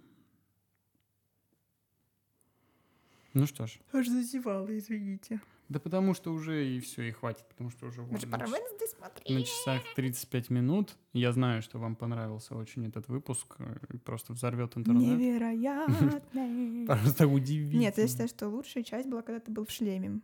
Ну 3.34 3.46
что 3.48 3.66
ж. 3.68 3.80
Аж 3.94 4.08
зазевала, 4.08 4.78
извините. 4.78 5.40
Да 5.70 5.80
потому 5.80 6.14
что 6.14 6.34
уже 6.34 6.68
и 6.68 6.80
все, 6.82 7.04
и 7.08 7.12
хватит, 7.12 7.46
потому 7.48 7.70
что 7.70 7.86
уже 7.88 8.02
Мы 8.02 8.08
вон 8.08 8.20
же 8.20 8.28
на 8.28 8.32
пора 8.38 8.46
час- 8.48 8.56
Wednesday 8.60 8.88
смотреть. 8.98 9.30
на 9.30 9.44
часах 9.44 9.82
35 9.96 10.50
минут. 10.50 10.98
Я 11.14 11.32
знаю, 11.32 11.62
что 11.62 11.80
вам 11.80 11.96
понравился 11.96 12.56
очень 12.56 12.86
этот 12.88 13.08
выпуск. 13.08 13.56
э, 13.60 13.98
Просто 14.04 14.34
взорвет 14.34 14.76
интернет. 14.78 15.18
Невероятный. 15.18 16.86
Просто 16.88 17.26
удивительно. 17.28 17.80
Нет, 17.80 17.98
я 17.98 18.08
считаю, 18.08 18.28
что 18.28 18.50
лучшая 18.50 18.84
часть 18.84 19.08
была, 19.08 19.22
когда 19.22 19.40
ты 19.40 19.50
был 19.50 19.66
в 19.66 19.72
шлеме. 19.72 20.20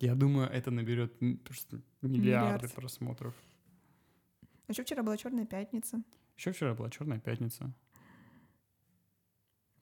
Я 0.00 0.14
думаю, 0.16 0.48
это 0.48 0.70
наберет 0.72 1.14
просто 1.44 1.80
миллиарды 2.02 2.18
Миллиард. 2.66 2.74
просмотров. 2.74 3.34
Еще 4.68 4.82
вчера 4.82 5.02
была 5.04 5.16
Черная 5.16 5.46
пятница. 5.46 6.02
Еще 6.36 6.50
вчера 6.52 6.74
была 6.74 6.90
Черная 6.90 7.20
пятница. 7.20 7.72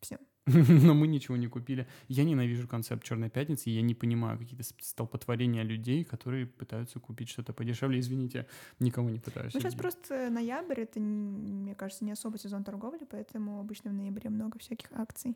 Всё. 0.01 0.19
Но 0.47 0.93
мы 0.95 1.07
ничего 1.07 1.37
не 1.37 1.47
купили. 1.47 1.87
Я 2.09 2.25
ненавижу 2.25 2.69
концепт 2.69 3.03
Черной 3.03 3.31
пятницы, 3.31 3.71
и 3.71 3.75
я 3.75 3.83
не 3.83 3.95
понимаю 3.95 4.39
какие-то 4.39 4.63
столпотворения 4.81 5.63
людей, 5.63 6.05
которые 6.05 6.47
пытаются 6.47 7.01
купить 7.01 7.31
что-то 7.31 7.55
подешевле. 7.55 7.99
Извините, 7.99 8.47
никого 8.79 9.09
не 9.09 9.21
пытаюсь. 9.21 9.55
Ну, 9.55 9.61
сейчас 9.61 9.75
просто 9.75 10.29
ноябрь, 10.31 10.81
это, 10.81 11.01
мне 11.01 11.75
кажется, 11.75 12.05
не 12.05 12.13
особо 12.13 12.39
сезон 12.39 12.63
торговли, 12.63 13.07
поэтому 13.11 13.59
обычно 13.59 13.91
в 13.91 13.95
ноябре 13.95 14.29
много 14.29 14.59
всяких 14.59 14.93
акций 14.93 15.35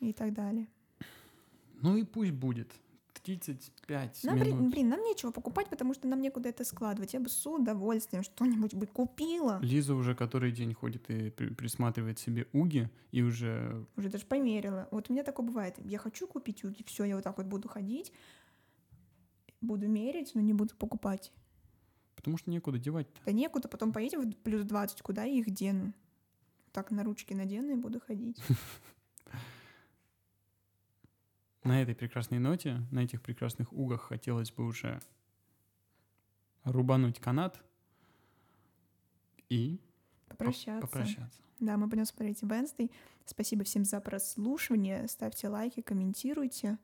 и 0.00 0.12
так 0.12 0.34
далее. 0.34 0.68
Ну 1.80 1.96
и 1.96 2.04
пусть 2.04 2.32
будет. 2.32 2.70
35 3.22 4.24
Нам, 4.24 4.38
блин, 4.38 4.56
минут. 4.56 4.72
блин, 4.72 4.88
нам 4.88 5.00
нечего 5.02 5.30
покупать, 5.30 5.68
потому 5.70 5.94
что 5.94 6.08
нам 6.08 6.20
некуда 6.20 6.48
это 6.48 6.64
складывать. 6.64 7.14
Я 7.14 7.20
бы 7.20 7.28
с 7.28 7.46
удовольствием 7.46 8.22
что-нибудь 8.24 8.74
бы 8.74 8.86
купила. 8.86 9.58
Лиза 9.62 9.94
уже 9.94 10.14
который 10.14 10.50
день 10.50 10.74
ходит 10.74 11.08
и 11.10 11.30
при- 11.30 11.54
присматривает 11.54 12.18
себе 12.18 12.48
уги, 12.52 12.90
и 13.12 13.22
уже 13.22 13.86
Уже 13.96 14.08
даже 14.08 14.26
померила. 14.26 14.88
Вот 14.90 15.08
у 15.08 15.12
меня 15.12 15.22
такое 15.22 15.46
бывает. 15.46 15.76
Я 15.84 15.98
хочу 15.98 16.26
купить 16.26 16.64
уги, 16.64 16.82
все, 16.84 17.04
я 17.04 17.14
вот 17.14 17.24
так 17.24 17.36
вот 17.38 17.46
буду 17.46 17.68
ходить, 17.68 18.12
буду 19.60 19.88
мерить, 19.88 20.34
но 20.34 20.40
не 20.40 20.52
буду 20.52 20.74
покупать. 20.74 21.32
Потому 22.16 22.38
что 22.38 22.50
некуда 22.50 22.78
девать-то. 22.78 23.20
Да 23.24 23.32
некуда, 23.32 23.68
потом 23.68 23.92
поедем 23.92 24.30
в 24.30 24.36
плюс 24.36 24.64
20, 24.64 25.00
куда 25.02 25.24
я 25.24 25.32
их 25.38 25.50
дену? 25.50 25.92
Так 26.72 26.90
на 26.90 27.04
ручки 27.04 27.34
надену 27.34 27.72
и 27.72 27.76
буду 27.76 28.00
ходить. 28.00 28.38
На 31.64 31.80
этой 31.80 31.94
прекрасной 31.94 32.38
ноте, 32.38 32.82
на 32.90 33.00
этих 33.00 33.22
прекрасных 33.22 33.72
угах 33.72 34.02
хотелось 34.02 34.50
бы 34.50 34.64
уже 34.66 35.00
рубануть 36.64 37.20
канат 37.20 37.62
и 39.48 39.78
поп- 40.28 40.38
Попрощаться. 40.38 40.86
попрощаться. 40.86 41.40
Да, 41.60 41.76
мы 41.76 41.88
пойдем 41.88 42.04
смотреть 42.06 42.42
Wednesday. 42.42 42.90
Спасибо 43.24 43.62
всем 43.64 43.84
за 43.84 44.00
прослушивание. 44.00 45.06
Ставьте 45.06 45.48
лайки, 45.48 45.80
комментируйте 45.80 46.78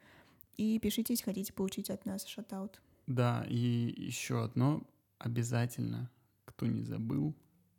и 0.57 0.79
пишите, 0.79 1.12
если 1.14 1.25
хотите 1.25 1.53
получить 1.53 1.91
от 1.91 2.07
нас 2.07 2.25
шатаут. 2.25 2.81
Да, 3.09 3.45
и 3.49 3.57
еще 3.97 4.45
одно 4.45 4.83
обязательно, 5.19 6.11
кто 6.45 6.67
не 6.67 6.83
забыл, 6.83 7.35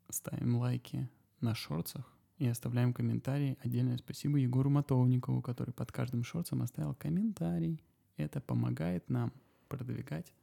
ставим 0.10 0.58
лайки 0.58 1.10
на 1.40 1.56
шорцах 1.56 2.14
и 2.39 2.47
оставляем 2.47 2.93
комментарии. 2.93 3.58
Отдельное 3.62 3.97
спасибо 3.97 4.38
Егору 4.38 4.69
Матовникову, 4.69 5.41
который 5.41 5.71
под 5.73 5.91
каждым 5.91 6.23
шорцем 6.23 6.62
оставил 6.62 6.95
комментарий. 6.95 7.84
Это 8.17 8.41
помогает 8.41 9.10
нам 9.10 9.32
продвигать 9.67 10.34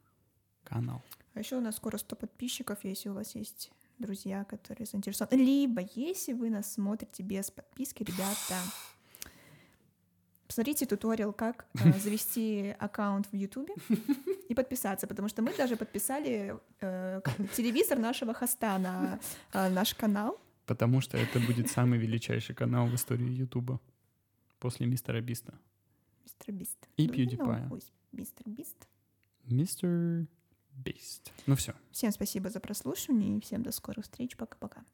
канал. 0.62 1.02
А 1.34 1.40
еще 1.40 1.56
у 1.56 1.60
нас 1.60 1.76
скоро 1.76 1.96
100 1.96 2.16
подписчиков, 2.16 2.78
если 2.84 3.08
у 3.08 3.14
вас 3.14 3.34
есть 3.34 3.70
друзья, 3.98 4.44
которые 4.44 4.86
заинтересованы. 4.86 5.40
Либо 5.40 5.82
если 5.94 6.34
вы 6.34 6.50
нас 6.50 6.72
смотрите 6.72 7.22
без 7.22 7.50
подписки, 7.50 8.02
ребята, 8.02 8.56
посмотрите 10.46 10.86
туториал, 10.86 11.32
как 11.32 11.66
э, 11.74 11.92
завести 11.98 12.74
аккаунт 12.78 13.26
в 13.32 13.36
Ютубе 13.36 13.74
и 14.48 14.54
подписаться, 14.54 15.06
потому 15.06 15.28
что 15.28 15.42
мы 15.42 15.54
даже 15.56 15.76
подписали 15.76 16.56
э, 16.80 17.20
телевизор 17.56 17.98
нашего 17.98 18.34
хоста 18.34 18.78
на 18.78 19.18
э, 19.52 19.68
наш 19.70 19.94
канал. 19.94 20.38
Потому 20.66 21.00
что 21.00 21.16
это 21.16 21.38
будет 21.40 21.70
самый 21.70 21.98
величайший 21.98 22.54
канал 22.54 22.86
в 22.86 22.94
истории 22.94 23.30
Ютуба 23.30 23.80
после 24.58 24.86
Мистера 24.86 25.20
Биста. 25.20 25.58
Мистер 26.24 26.52
Бист. 26.52 26.88
И 26.96 27.06
PewDiePie. 27.06 27.70
is 27.70 27.84
Мистер 28.12 28.48
Бист. 28.48 28.88
Мистер 29.44 30.26
Бист. 30.72 31.32
Ну 31.46 31.54
все. 31.54 31.74
Всем 31.92 32.10
спасибо 32.10 32.50
за 32.50 32.60
прослушивание 32.60 33.36
и 33.36 33.40
всем 33.40 33.62
до 33.62 33.70
скорых 33.70 34.04
встреч. 34.04 34.36
Пока-пока. 34.36 34.84